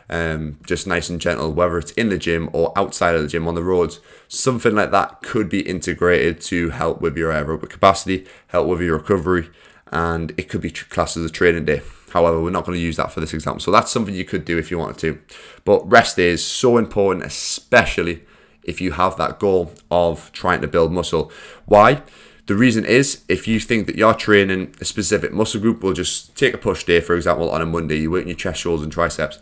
um, 0.09 0.59
just 0.65 0.85
nice 0.85 1.09
and 1.09 1.19
gentle, 1.19 1.53
whether 1.53 1.77
it's 1.77 1.91
in 1.93 2.09
the 2.09 2.17
gym 2.17 2.49
or 2.53 2.77
outside 2.77 3.15
of 3.15 3.21
the 3.21 3.27
gym 3.27 3.47
on 3.47 3.55
the 3.55 3.63
roads, 3.63 3.99
something 4.27 4.75
like 4.75 4.91
that 4.91 5.21
could 5.21 5.49
be 5.49 5.61
integrated 5.61 6.41
to 6.41 6.69
help 6.69 7.01
with 7.01 7.17
your 7.17 7.31
aerobic 7.31 7.69
capacity, 7.69 8.27
help 8.47 8.67
with 8.67 8.81
your 8.81 8.97
recovery, 8.97 9.49
and 9.91 10.31
it 10.37 10.49
could 10.49 10.61
be 10.61 10.71
classed 10.71 11.17
as 11.17 11.25
a 11.25 11.29
training 11.29 11.65
day. 11.65 11.81
However, 12.13 12.39
we're 12.39 12.51
not 12.51 12.63
going 12.63 12.77
to 12.77 12.83
use 12.83 12.97
that 12.97 13.11
for 13.11 13.19
this 13.19 13.33
example. 13.33 13.59
So 13.59 13.71
that's 13.71 13.91
something 13.91 14.13
you 14.13 14.23
could 14.23 14.45
do 14.45 14.59
if 14.59 14.69
you 14.69 14.77
wanted 14.77 14.99
to. 14.99 15.19
But 15.65 15.89
rest 15.89 16.19
is 16.19 16.45
so 16.45 16.77
important, 16.77 17.25
especially 17.25 18.21
if 18.63 18.79
you 18.79 18.91
have 18.91 19.17
that 19.17 19.39
goal 19.39 19.73
of 19.89 20.31
trying 20.31 20.61
to 20.61 20.67
build 20.67 20.91
muscle. 20.91 21.31
Why? 21.65 22.03
The 22.45 22.55
reason 22.55 22.85
is 22.85 23.23
if 23.27 23.47
you 23.47 23.59
think 23.59 23.87
that 23.87 23.95
you're 23.95 24.13
training 24.13 24.75
a 24.79 24.85
specific 24.85 25.33
muscle 25.33 25.59
group, 25.59 25.81
we'll 25.81 25.93
just 25.93 26.35
take 26.37 26.53
a 26.53 26.57
push 26.59 26.83
day, 26.83 26.99
for 26.99 27.15
example, 27.15 27.49
on 27.49 27.63
a 27.63 27.65
Monday, 27.65 28.01
you 28.01 28.11
work 28.11 28.27
your 28.27 28.35
chest, 28.35 28.61
shoulders, 28.61 28.83
and 28.83 28.91
triceps. 28.91 29.39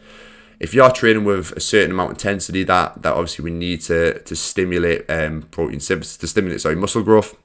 If 0.62 0.74
you're 0.74 0.92
training 0.92 1.26
with 1.26 1.52
a 1.52 1.60
certain 1.60 1.92
amount 1.92 2.12
of 2.12 2.18
intensity, 2.18 2.64
that 2.64 3.02
that 3.02 3.14
obviously 3.14 3.44
we 3.44 3.52
need 3.52 3.82
to 3.82 4.20
to 4.20 4.36
stimulate 4.36 5.10
um, 5.10 5.42
protein 5.52 5.80
synthesis, 5.80 6.18
to 6.18 6.28
stimulate 6.28 6.62
sorry 6.62 6.76
muscle 6.76 7.04
growth 7.04 7.36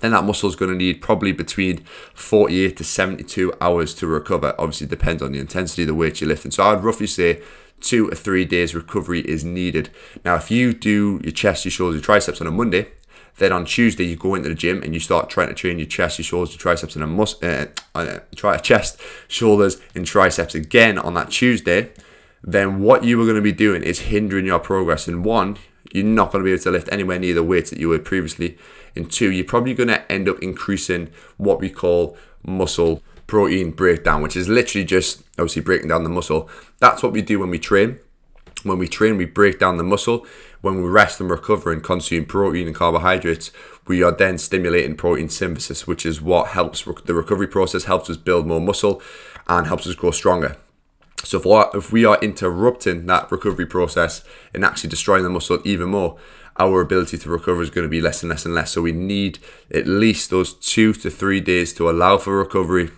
then 0.00 0.12
that 0.12 0.24
muscle 0.24 0.48
is 0.48 0.56
going 0.56 0.70
to 0.70 0.76
need 0.76 1.00
probably 1.00 1.32
between 1.32 1.78
48 2.14 2.76
to 2.76 2.84
72 2.84 3.52
hours 3.60 3.94
to 3.94 4.06
recover. 4.06 4.54
Obviously, 4.58 4.86
depends 4.86 5.22
on 5.22 5.32
the 5.32 5.38
intensity 5.38 5.82
of 5.82 5.88
the 5.88 5.94
weight 5.94 6.20
you're 6.20 6.28
lifting. 6.28 6.50
So 6.50 6.64
I'd 6.64 6.84
roughly 6.84 7.06
say 7.06 7.42
two 7.80 8.08
or 8.08 8.14
three 8.14 8.44
days 8.44 8.74
recovery 8.74 9.20
is 9.20 9.44
needed. 9.44 9.90
Now, 10.24 10.36
if 10.36 10.50
you 10.50 10.72
do 10.72 11.20
your 11.22 11.32
chest, 11.32 11.64
your 11.64 11.72
shoulders, 11.72 11.96
your 11.96 12.04
triceps 12.04 12.40
on 12.40 12.46
a 12.46 12.50
Monday, 12.50 12.88
then 13.36 13.52
on 13.52 13.64
Tuesday 13.64 14.04
you 14.04 14.16
go 14.16 14.34
into 14.34 14.48
the 14.48 14.54
gym 14.54 14.82
and 14.82 14.94
you 14.94 15.00
start 15.00 15.28
trying 15.28 15.48
to 15.48 15.54
train 15.54 15.78
your 15.78 15.86
chest, 15.86 16.18
your 16.18 16.24
shoulders, 16.24 16.54
your 16.54 16.60
triceps, 16.60 16.94
and 16.94 17.04
a 17.04 17.06
mus- 17.06 17.42
uh, 17.42 17.66
uh, 17.94 18.20
try 18.36 18.54
a 18.54 18.60
chest, 18.60 19.00
shoulders, 19.28 19.80
and 19.94 20.06
triceps 20.06 20.54
again 20.54 20.98
on 20.98 21.14
that 21.14 21.30
Tuesday. 21.30 21.90
Then 22.42 22.80
what 22.80 23.04
you 23.04 23.20
are 23.20 23.24
going 23.24 23.36
to 23.36 23.42
be 23.42 23.52
doing 23.52 23.82
is 23.82 24.00
hindering 24.00 24.46
your 24.46 24.58
progress. 24.58 25.08
In 25.08 25.22
one, 25.22 25.56
you're 25.92 26.04
not 26.04 26.30
going 26.30 26.42
to 26.42 26.44
be 26.44 26.52
able 26.52 26.62
to 26.62 26.70
lift 26.70 26.88
anywhere 26.92 27.18
near 27.18 27.34
the 27.34 27.42
weights 27.42 27.70
that 27.70 27.78
you 27.78 27.88
were 27.88 27.98
previously. 27.98 28.58
In 28.94 29.06
two, 29.06 29.30
you're 29.30 29.44
probably 29.44 29.74
going 29.74 29.88
to 29.88 30.10
end 30.12 30.28
up 30.28 30.38
increasing 30.40 31.10
what 31.36 31.60
we 31.60 31.70
call 31.70 32.16
muscle 32.46 33.02
protein 33.26 33.70
breakdown, 33.70 34.22
which 34.22 34.36
is 34.36 34.48
literally 34.48 34.84
just 34.84 35.22
obviously 35.38 35.62
breaking 35.62 35.88
down 35.88 36.04
the 36.04 36.10
muscle. 36.10 36.48
That's 36.78 37.02
what 37.02 37.12
we 37.12 37.22
do 37.22 37.38
when 37.40 37.50
we 37.50 37.58
train. 37.58 37.98
When 38.62 38.78
we 38.78 38.88
train, 38.88 39.16
we 39.16 39.26
break 39.26 39.58
down 39.58 39.76
the 39.76 39.82
muscle. 39.82 40.26
When 40.62 40.76
we 40.76 40.88
rest 40.88 41.20
and 41.20 41.28
recover 41.28 41.70
and 41.70 41.82
consume 41.82 42.24
protein 42.24 42.66
and 42.66 42.74
carbohydrates, 42.74 43.50
we 43.86 44.02
are 44.02 44.12
then 44.12 44.38
stimulating 44.38 44.96
protein 44.96 45.28
synthesis, 45.28 45.86
which 45.86 46.06
is 46.06 46.22
what 46.22 46.48
helps 46.48 46.84
the 47.04 47.14
recovery 47.14 47.46
process, 47.46 47.84
helps 47.84 48.08
us 48.08 48.16
build 48.16 48.46
more 48.46 48.60
muscle, 48.60 49.02
and 49.48 49.66
helps 49.66 49.86
us 49.86 49.94
grow 49.94 50.10
stronger. 50.10 50.56
So 51.24 51.38
if, 51.38 51.74
if 51.74 51.92
we 51.92 52.04
are 52.04 52.18
interrupting 52.20 53.06
that 53.06 53.30
recovery 53.30 53.66
process 53.66 54.24
and 54.54 54.64
actually 54.64 54.90
destroying 54.90 55.24
the 55.24 55.30
muscle 55.30 55.60
even 55.64 55.90
more, 55.90 56.16
our 56.58 56.80
ability 56.80 57.18
to 57.18 57.28
recover 57.28 57.62
is 57.62 57.70
going 57.70 57.84
to 57.84 57.90
be 57.90 58.00
less 58.00 58.22
and 58.22 58.30
less 58.30 58.44
and 58.44 58.54
less. 58.54 58.72
So 58.72 58.82
we 58.82 58.92
need 58.92 59.38
at 59.72 59.86
least 59.86 60.30
those 60.30 60.54
two 60.54 60.92
to 60.94 61.10
three 61.10 61.40
days 61.40 61.72
to 61.74 61.90
allow 61.90 62.18
for 62.18 62.36
recovery. 62.36 62.90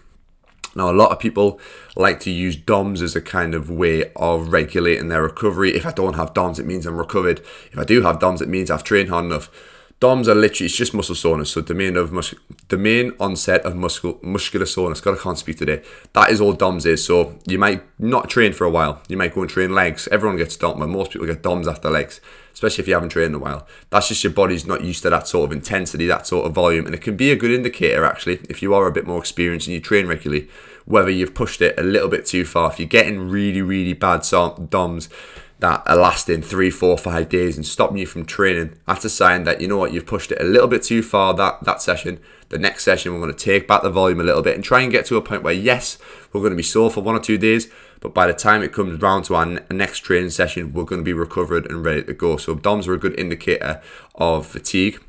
Now, 0.74 0.90
a 0.90 0.92
lot 0.92 1.10
of 1.10 1.18
people 1.18 1.58
like 1.96 2.20
to 2.20 2.30
use 2.30 2.54
DOMS 2.54 3.00
as 3.00 3.16
a 3.16 3.22
kind 3.22 3.54
of 3.54 3.70
way 3.70 4.12
of 4.14 4.52
regulating 4.52 5.08
their 5.08 5.22
recovery. 5.22 5.74
If 5.74 5.86
I 5.86 5.92
don't 5.92 6.16
have 6.16 6.34
DOMS, 6.34 6.58
it 6.58 6.66
means 6.66 6.84
I'm 6.84 6.98
recovered. 6.98 7.40
If 7.72 7.78
I 7.78 7.84
do 7.84 8.02
have 8.02 8.18
DOMS, 8.18 8.42
it 8.42 8.48
means 8.48 8.70
I've 8.70 8.84
trained 8.84 9.08
hard 9.08 9.24
enough. 9.24 9.50
DOMs 9.98 10.28
are 10.28 10.34
literally 10.34 10.66
it's 10.66 10.76
just 10.76 10.92
muscle 10.92 11.14
soreness. 11.14 11.50
So 11.50 11.62
domain 11.62 11.96
of 11.96 12.12
mus- 12.12 12.34
domain 12.68 13.12
onset 13.18 13.64
of 13.64 13.76
muscle 13.76 14.18
muscular 14.22 14.66
soreness. 14.66 15.00
God, 15.00 15.18
I 15.18 15.22
can't 15.22 15.38
speak 15.38 15.56
today. 15.56 15.82
That 16.12 16.30
is 16.30 16.40
all 16.40 16.52
DOMs 16.52 16.84
is. 16.84 17.04
So 17.04 17.38
you 17.46 17.58
might 17.58 17.82
not 17.98 18.28
train 18.28 18.52
for 18.52 18.64
a 18.64 18.70
while. 18.70 19.00
You 19.08 19.16
might 19.16 19.34
go 19.34 19.40
and 19.40 19.50
train 19.50 19.74
legs. 19.74 20.06
Everyone 20.12 20.36
gets 20.36 20.56
DOM, 20.56 20.80
but 20.80 20.88
most 20.88 21.12
people 21.12 21.26
get 21.26 21.42
DOMs 21.42 21.66
after 21.66 21.88
legs, 21.88 22.20
especially 22.52 22.82
if 22.82 22.88
you 22.88 22.94
haven't 22.94 23.08
trained 23.08 23.28
in 23.28 23.36
a 23.36 23.38
while. 23.38 23.66
That's 23.88 24.08
just 24.08 24.22
your 24.22 24.34
body's 24.34 24.66
not 24.66 24.84
used 24.84 25.02
to 25.04 25.10
that 25.10 25.28
sort 25.28 25.50
of 25.50 25.56
intensity, 25.56 26.06
that 26.08 26.26
sort 26.26 26.44
of 26.44 26.52
volume, 26.52 26.84
and 26.84 26.94
it 26.94 27.00
can 27.00 27.16
be 27.16 27.30
a 27.30 27.36
good 27.36 27.50
indicator 27.50 28.04
actually 28.04 28.40
if 28.50 28.60
you 28.60 28.74
are 28.74 28.86
a 28.86 28.92
bit 28.92 29.06
more 29.06 29.18
experienced 29.18 29.66
and 29.66 29.74
you 29.74 29.80
train 29.80 30.06
regularly, 30.06 30.46
whether 30.84 31.10
you've 31.10 31.34
pushed 31.34 31.62
it 31.62 31.78
a 31.78 31.82
little 31.82 32.08
bit 32.08 32.26
too 32.26 32.44
far. 32.44 32.70
If 32.70 32.78
you're 32.78 32.86
getting 32.86 33.30
really 33.30 33.62
really 33.62 33.94
bad 33.94 34.24
DOMs 34.24 35.08
that 35.58 35.82
are 35.86 35.96
lasting 35.96 36.42
three, 36.42 36.70
four, 36.70 36.98
five 36.98 37.28
days 37.28 37.56
and 37.56 37.66
stopping 37.66 37.96
you 37.96 38.06
from 38.06 38.26
training, 38.26 38.78
that's 38.86 39.04
a 39.04 39.10
sign 39.10 39.44
that 39.44 39.60
you 39.60 39.68
know 39.68 39.78
what 39.78 39.92
you've 39.92 40.06
pushed 40.06 40.30
it 40.30 40.40
a 40.40 40.44
little 40.44 40.68
bit 40.68 40.82
too 40.82 41.02
far 41.02 41.32
that 41.34 41.62
that 41.64 41.80
session. 41.80 42.20
The 42.48 42.58
next 42.58 42.84
session 42.84 43.12
we're 43.12 43.20
going 43.20 43.34
to 43.34 43.44
take 43.44 43.66
back 43.66 43.82
the 43.82 43.90
volume 43.90 44.20
a 44.20 44.24
little 44.24 44.42
bit 44.42 44.54
and 44.54 44.62
try 44.62 44.82
and 44.82 44.92
get 44.92 45.06
to 45.06 45.16
a 45.16 45.22
point 45.22 45.42
where 45.42 45.54
yes, 45.54 45.98
we're 46.32 46.40
going 46.40 46.52
to 46.52 46.56
be 46.56 46.62
sore 46.62 46.90
for 46.90 47.00
one 47.00 47.16
or 47.16 47.20
two 47.20 47.38
days, 47.38 47.72
but 48.00 48.14
by 48.14 48.26
the 48.26 48.34
time 48.34 48.62
it 48.62 48.72
comes 48.72 49.00
round 49.00 49.24
to 49.24 49.34
our 49.34 49.46
next 49.70 50.00
training 50.00 50.30
session, 50.30 50.72
we're 50.72 50.84
going 50.84 51.00
to 51.00 51.04
be 51.04 51.12
recovered 51.12 51.68
and 51.70 51.84
ready 51.84 52.04
to 52.04 52.12
go. 52.12 52.36
So 52.36 52.54
DOMs 52.54 52.86
are 52.86 52.94
a 52.94 52.98
good 52.98 53.18
indicator 53.18 53.80
of 54.14 54.46
fatigue. 54.46 55.02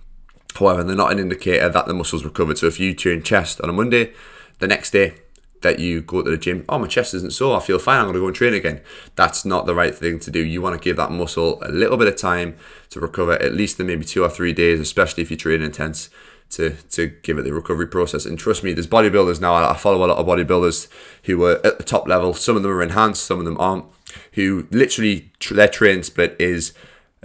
However, 0.55 0.83
they're 0.83 0.95
not 0.95 1.11
an 1.11 1.19
indicator 1.19 1.69
that 1.69 1.85
the 1.85 1.93
muscles 1.93 2.25
recovered. 2.25 2.57
So 2.57 2.67
if 2.67 2.79
you 2.79 2.95
train 2.95 3.21
chest 3.21 3.61
on 3.61 3.69
a 3.69 3.73
Monday, 3.73 4.13
the 4.59 4.67
next 4.67 4.91
day 4.91 5.13
that 5.67 5.79
you 5.79 6.01
go 6.01 6.21
to 6.21 6.31
the 6.31 6.37
gym, 6.37 6.63
oh, 6.69 6.79
my 6.79 6.87
chest 6.87 7.13
isn't 7.13 7.33
sore, 7.33 7.57
I 7.57 7.59
feel 7.59 7.77
fine, 7.77 7.99
I'm 7.99 8.05
going 8.05 8.13
to 8.13 8.19
go 8.21 8.27
and 8.27 8.35
train 8.35 8.53
again. 8.53 8.79
That's 9.15 9.43
not 9.43 9.65
the 9.65 9.75
right 9.75 9.93
thing 9.93 10.19
to 10.21 10.31
do. 10.31 10.39
You 10.39 10.61
want 10.61 10.79
to 10.79 10.83
give 10.83 10.95
that 10.95 11.11
muscle 11.11 11.61
a 11.61 11.69
little 11.69 11.97
bit 11.97 12.07
of 12.07 12.15
time 12.15 12.55
to 12.91 13.01
recover, 13.01 13.33
at 13.33 13.53
least 13.53 13.79
in 13.79 13.87
maybe 13.87 14.05
two 14.05 14.23
or 14.23 14.29
three 14.29 14.53
days, 14.53 14.79
especially 14.79 15.23
if 15.23 15.29
you 15.29 15.35
train 15.35 15.61
intense, 15.61 16.09
to, 16.51 16.69
to 16.91 17.07
give 17.23 17.37
it 17.37 17.43
the 17.43 17.53
recovery 17.53 17.87
process. 17.87 18.25
And 18.25 18.39
trust 18.39 18.63
me, 18.63 18.71
there's 18.71 18.87
bodybuilders 18.87 19.41
now, 19.41 19.55
I 19.55 19.75
follow 19.75 19.97
a 19.97 20.05
lot 20.05 20.17
of 20.17 20.25
bodybuilders 20.25 20.87
who 21.23 21.43
are 21.43 21.59
at 21.65 21.77
the 21.77 21.83
top 21.83 22.07
level. 22.07 22.33
Some 22.33 22.55
of 22.55 22.63
them 22.63 22.71
are 22.71 22.81
enhanced, 22.81 23.25
some 23.25 23.39
of 23.39 23.45
them 23.45 23.57
aren't, 23.59 23.83
who 24.33 24.67
literally, 24.71 25.29
their 25.51 25.67
training 25.67 26.03
split 26.03 26.37
is 26.39 26.73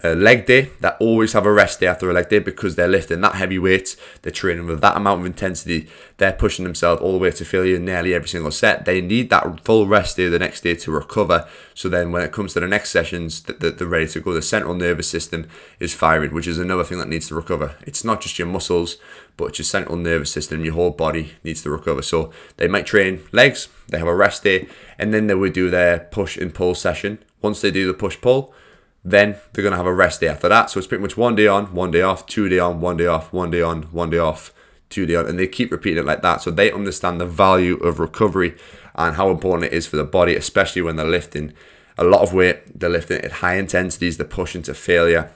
a 0.03 0.15
leg 0.15 0.47
day 0.47 0.71
that 0.81 0.97
always 1.01 1.35
have 1.35 1.45
a 1.45 1.53
rest 1.53 1.81
day 1.81 1.87
after 1.87 2.09
a 2.11 2.15
leg 2.15 2.29
day 2.31 2.39
because 2.39 2.77
they're 2.77 2.89
lifting 2.89 3.21
that 3.21 3.35
heavy 3.35 3.59
weight, 3.59 3.95
they're 4.23 4.33
training 4.33 4.67
with 4.67 4.81
that 4.81 4.97
amount 4.97 5.21
of 5.21 5.27
intensity, 5.27 5.87
they're 6.17 6.33
pushing 6.33 6.65
themselves 6.65 7.03
all 7.03 7.13
the 7.13 7.19
way 7.19 7.31
to 7.31 7.45
failure 7.45 7.79
nearly 7.79 8.15
every 8.15 8.29
single 8.29 8.51
set. 8.51 8.87
They 8.87 9.03
need 9.03 9.29
that 9.31 9.65
full 9.65 9.87
rest 9.87 10.17
day 10.17 10.29
the 10.29 10.39
next 10.39 10.63
day 10.63 10.75
to 10.77 10.91
recover. 10.91 11.47
So 11.75 11.91
then 11.91 12.11
when 12.11 12.23
it 12.23 12.33
comes 12.33 12.55
to 12.55 12.61
the 12.61 12.69
next 12.69 12.91
sessions, 12.91 13.43
they're 13.43 13.87
ready 13.87 14.09
to 14.09 14.21
go. 14.21 14.33
The 14.33 14.41
central 14.41 14.75
nervous 14.75 15.11
system 15.11 15.47
is 15.79 15.95
firing, 15.95 16.33
which 16.33 16.47
is 16.49 16.59
another 16.59 16.85
thing 16.85 16.99
that 16.99 17.09
needs 17.09 17.29
to 17.29 17.35
recover. 17.35 17.77
It's 17.83 18.05
not 18.05 18.23
just 18.23 18.39
your 18.39 18.49
muscles, 18.49 18.97
but 19.37 19.47
it's 19.47 19.59
your 19.59 19.65
central 19.65 19.97
nervous 19.97 20.31
system, 20.31 20.65
your 20.65 20.75
whole 20.75 20.91
body 20.91 21.35
needs 21.45 21.63
to 21.63 21.71
recover. 21.71 22.01
So 22.01 22.33
they 22.57 22.67
might 22.67 22.87
train 22.87 23.21
legs, 23.31 23.69
they 23.89 23.99
have 23.99 24.09
a 24.09 24.15
rest 24.15 24.43
day, 24.43 24.69
and 24.99 25.13
then 25.13 25.27
they 25.27 25.35
would 25.35 25.53
do 25.53 25.69
their 25.69 25.99
push 25.99 26.39
and 26.39 26.55
pull 26.55 26.75
session. 26.75 27.19
Once 27.43 27.61
they 27.61 27.71
do 27.71 27.87
the 27.87 27.95
push 27.95 28.19
pull, 28.19 28.55
then 29.05 29.37
they're 29.53 29.63
going 29.63 29.73
to 29.73 29.77
have 29.77 29.87
a 29.87 29.95
rest 29.95 30.21
day 30.21 30.29
after 30.29 30.49
that. 30.49 30.71
So 30.71 30.79
it's 30.79 30.87
pretty 30.87 31.03
much 31.03 31.17
one 31.17 31.35
day 31.35 31.47
on, 31.47 31.75
one 31.75 31.91
day 31.91 32.03
off, 32.03 32.27
two 32.27 32.49
day 32.49 32.59
on, 32.59 32.81
one 32.81 32.97
day 32.97 33.07
off, 33.07 33.33
one 33.33 33.51
day 33.51 33.63
on, 33.63 33.83
one 33.85 34.11
day 34.11 34.19
off, 34.19 34.55
two 34.91 35.07
day 35.07 35.17
on. 35.17 35.27
And 35.27 35.39
they 35.39 35.49
keep 35.49 35.73
repeating 35.73 36.05
it 36.05 36.07
like 36.07 36.23
that. 36.23 36.41
So 36.41 36.51
they 36.51 36.71
understand 36.71 37.21
the 37.21 37.27
value 37.27 37.77
of 37.79 37.99
recovery 37.99 38.57
and 38.95 39.17
how 39.17 39.31
important 39.31 39.73
it 39.73 39.77
is 39.77 39.87
for 39.87 39.97
the 39.97 40.05
body, 40.05 40.37
especially 40.37 40.83
when 40.83 40.97
they're 40.97 41.07
lifting 41.07 41.53
a 41.99 42.05
lot 42.05 42.23
of 42.23 42.33
weight, 42.33 42.79
they're 42.79 42.89
lifting 42.89 43.21
at 43.23 43.33
high 43.33 43.57
intensities, 43.57 44.17
they're 44.17 44.27
pushing 44.27 44.63
to 44.63 44.75
failure. 44.75 45.31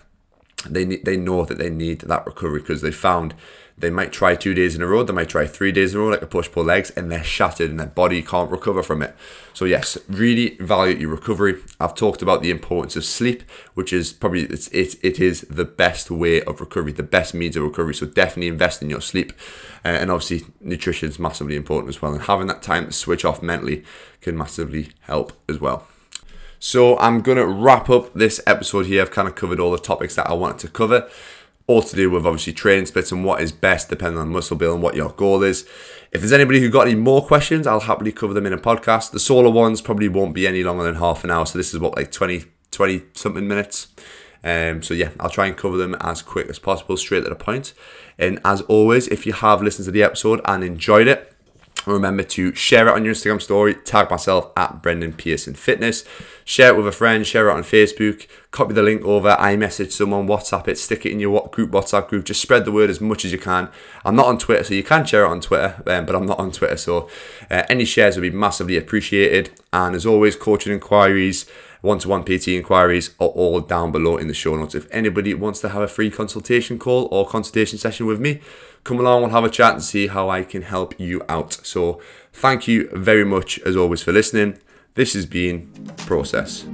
They, 0.68 0.84
they 0.84 1.16
know 1.16 1.44
that 1.44 1.58
they 1.58 1.70
need 1.70 2.00
that 2.02 2.26
recovery 2.26 2.60
because 2.60 2.82
they 2.82 2.90
found 2.90 3.34
they 3.78 3.90
might 3.90 4.10
try 4.10 4.34
two 4.34 4.54
days 4.54 4.74
in 4.74 4.80
a 4.80 4.86
row, 4.86 5.02
they 5.02 5.12
might 5.12 5.28
try 5.28 5.46
three 5.46 5.70
days 5.70 5.92
in 5.92 6.00
a 6.00 6.02
row, 6.02 6.08
like 6.08 6.22
a 6.22 6.26
push 6.26 6.50
pull 6.50 6.64
legs, 6.64 6.90
and 6.90 7.12
they're 7.12 7.22
shattered 7.22 7.68
and 7.70 7.78
their 7.78 7.86
body 7.86 8.22
can't 8.22 8.50
recover 8.50 8.82
from 8.82 9.02
it. 9.02 9.14
So, 9.52 9.66
yes, 9.66 9.98
really 10.08 10.56
value 10.56 10.96
your 10.96 11.10
recovery. 11.10 11.56
I've 11.78 11.94
talked 11.94 12.22
about 12.22 12.40
the 12.40 12.50
importance 12.50 12.96
of 12.96 13.04
sleep, 13.04 13.42
which 13.74 13.92
is 13.92 14.14
probably 14.14 14.44
it's, 14.44 14.68
it, 14.68 14.96
it 15.02 15.20
is 15.20 15.42
the 15.42 15.66
best 15.66 16.10
way 16.10 16.42
of 16.42 16.60
recovery, 16.60 16.92
the 16.92 17.02
best 17.02 17.34
means 17.34 17.56
of 17.56 17.64
recovery. 17.64 17.94
So, 17.94 18.06
definitely 18.06 18.48
invest 18.48 18.82
in 18.82 18.88
your 18.88 19.02
sleep. 19.02 19.32
Uh, 19.84 19.88
and 19.88 20.10
obviously, 20.10 20.46
nutrition 20.60 21.10
is 21.10 21.18
massively 21.18 21.56
important 21.56 21.90
as 21.90 22.00
well. 22.00 22.14
And 22.14 22.22
having 22.22 22.46
that 22.46 22.62
time 22.62 22.86
to 22.86 22.92
switch 22.92 23.26
off 23.26 23.42
mentally 23.42 23.84
can 24.22 24.38
massively 24.38 24.88
help 25.02 25.34
as 25.50 25.60
well. 25.60 25.86
So, 26.58 26.98
I'm 26.98 27.20
going 27.20 27.38
to 27.38 27.46
wrap 27.46 27.90
up 27.90 28.14
this 28.14 28.40
episode 28.46 28.86
here. 28.86 29.02
I've 29.02 29.10
kind 29.10 29.28
of 29.28 29.34
covered 29.34 29.60
all 29.60 29.70
the 29.70 29.78
topics 29.78 30.14
that 30.14 30.30
I 30.30 30.32
wanted 30.32 30.60
to 30.60 30.68
cover 30.68 31.10
all 31.66 31.82
to 31.82 31.96
do 31.96 32.10
with 32.10 32.26
obviously 32.26 32.52
training 32.52 32.86
splits 32.86 33.10
and 33.10 33.24
what 33.24 33.42
is 33.42 33.50
best 33.50 33.88
depending 33.88 34.18
on 34.20 34.28
muscle 34.28 34.56
build 34.56 34.74
and 34.74 34.82
what 34.82 34.94
your 34.94 35.10
goal 35.10 35.42
is. 35.42 35.66
If 36.12 36.20
there's 36.20 36.32
anybody 36.32 36.60
who 36.60 36.70
got 36.70 36.86
any 36.86 36.94
more 36.94 37.26
questions, 37.26 37.66
I'll 37.66 37.80
happily 37.80 38.12
cover 38.12 38.34
them 38.34 38.46
in 38.46 38.52
a 38.52 38.58
podcast. 38.58 39.10
The 39.10 39.18
solo 39.18 39.50
ones 39.50 39.80
probably 39.80 40.08
won't 40.08 40.34
be 40.34 40.46
any 40.46 40.62
longer 40.62 40.84
than 40.84 40.96
half 40.96 41.24
an 41.24 41.30
hour, 41.30 41.44
so 41.44 41.58
this 41.58 41.74
is 41.74 41.80
what 41.80 41.96
like 41.96 42.12
20, 42.12 42.44
20 42.70 43.02
something 43.14 43.48
minutes. 43.48 43.88
Um, 44.44 44.82
so 44.82 44.94
yeah, 44.94 45.10
I'll 45.18 45.30
try 45.30 45.46
and 45.46 45.56
cover 45.56 45.76
them 45.76 45.96
as 46.00 46.22
quick 46.22 46.48
as 46.48 46.60
possible, 46.60 46.96
straight 46.96 47.24
to 47.24 47.30
the 47.30 47.34
point. 47.34 47.74
And 48.16 48.38
as 48.44 48.60
always, 48.62 49.08
if 49.08 49.26
you 49.26 49.32
have 49.32 49.60
listened 49.60 49.86
to 49.86 49.90
the 49.90 50.04
episode 50.04 50.40
and 50.44 50.62
enjoyed 50.62 51.08
it, 51.08 51.36
Remember 51.86 52.24
to 52.24 52.52
share 52.52 52.88
it 52.88 52.94
on 52.94 53.04
your 53.04 53.14
Instagram 53.14 53.40
story, 53.40 53.74
tag 53.74 54.10
myself 54.10 54.50
at 54.56 54.82
Brendan 54.82 55.12
Pearson 55.12 55.54
Fitness, 55.54 56.04
share 56.44 56.70
it 56.70 56.76
with 56.76 56.88
a 56.88 56.92
friend, 56.92 57.24
share 57.24 57.48
it 57.48 57.52
on 57.52 57.62
Facebook, 57.62 58.26
copy 58.50 58.74
the 58.74 58.82
link 58.82 59.04
over, 59.04 59.36
iMessage 59.36 59.92
someone, 59.92 60.26
WhatsApp 60.26 60.66
it, 60.66 60.78
stick 60.78 61.06
it 61.06 61.12
in 61.12 61.20
your 61.20 61.30
group 61.56 61.70
WhatsApp 61.72 62.08
group, 62.08 62.26
just 62.26 62.40
spread 62.40 62.64
the 62.64 62.70
word 62.70 62.90
as 62.90 63.00
much 63.00 63.24
as 63.24 63.32
you 63.32 63.38
can. 63.38 63.68
I'm 64.04 64.14
not 64.14 64.26
on 64.26 64.38
Twitter, 64.38 64.62
so 64.62 64.74
you 64.74 64.84
can 64.84 65.04
share 65.04 65.24
it 65.24 65.28
on 65.28 65.40
Twitter, 65.40 65.82
um, 65.86 66.06
but 66.06 66.14
I'm 66.14 66.26
not 66.26 66.38
on 66.38 66.52
Twitter, 66.52 66.76
so 66.76 67.08
uh, 67.50 67.64
any 67.68 67.84
shares 67.84 68.14
would 68.16 68.22
be 68.22 68.30
massively 68.30 68.76
appreciated. 68.76 69.50
And 69.72 69.96
as 69.96 70.06
always, 70.06 70.36
coaching 70.36 70.72
inquiries, 70.72 71.46
one 71.80 71.98
to 72.00 72.08
one 72.08 72.24
PT 72.24 72.48
inquiries 72.48 73.14
are 73.18 73.28
all 73.28 73.60
down 73.60 73.90
below 73.90 74.18
in 74.18 74.28
the 74.28 74.34
show 74.34 74.54
notes. 74.54 74.74
If 74.74 74.86
anybody 74.92 75.32
wants 75.34 75.60
to 75.60 75.70
have 75.70 75.82
a 75.82 75.88
free 75.88 76.10
consultation 76.10 76.78
call 76.78 77.08
or 77.10 77.26
consultation 77.26 77.78
session 77.78 78.06
with 78.06 78.20
me, 78.20 78.40
come 78.84 79.00
along, 79.00 79.22
we'll 79.22 79.30
have 79.30 79.44
a 79.44 79.50
chat 79.50 79.72
and 79.72 79.82
see 79.82 80.06
how 80.08 80.28
I 80.28 80.44
can 80.44 80.62
help 80.62 81.00
you 81.00 81.22
out. 81.28 81.54
So, 81.66 82.00
thank 82.32 82.68
you 82.68 82.88
very 82.92 83.24
much 83.24 83.58
as 83.60 83.76
always 83.76 84.02
for 84.02 84.12
listening. 84.12 84.58
This 84.94 85.14
has 85.14 85.26
been 85.26 85.72
Process. 86.06 86.66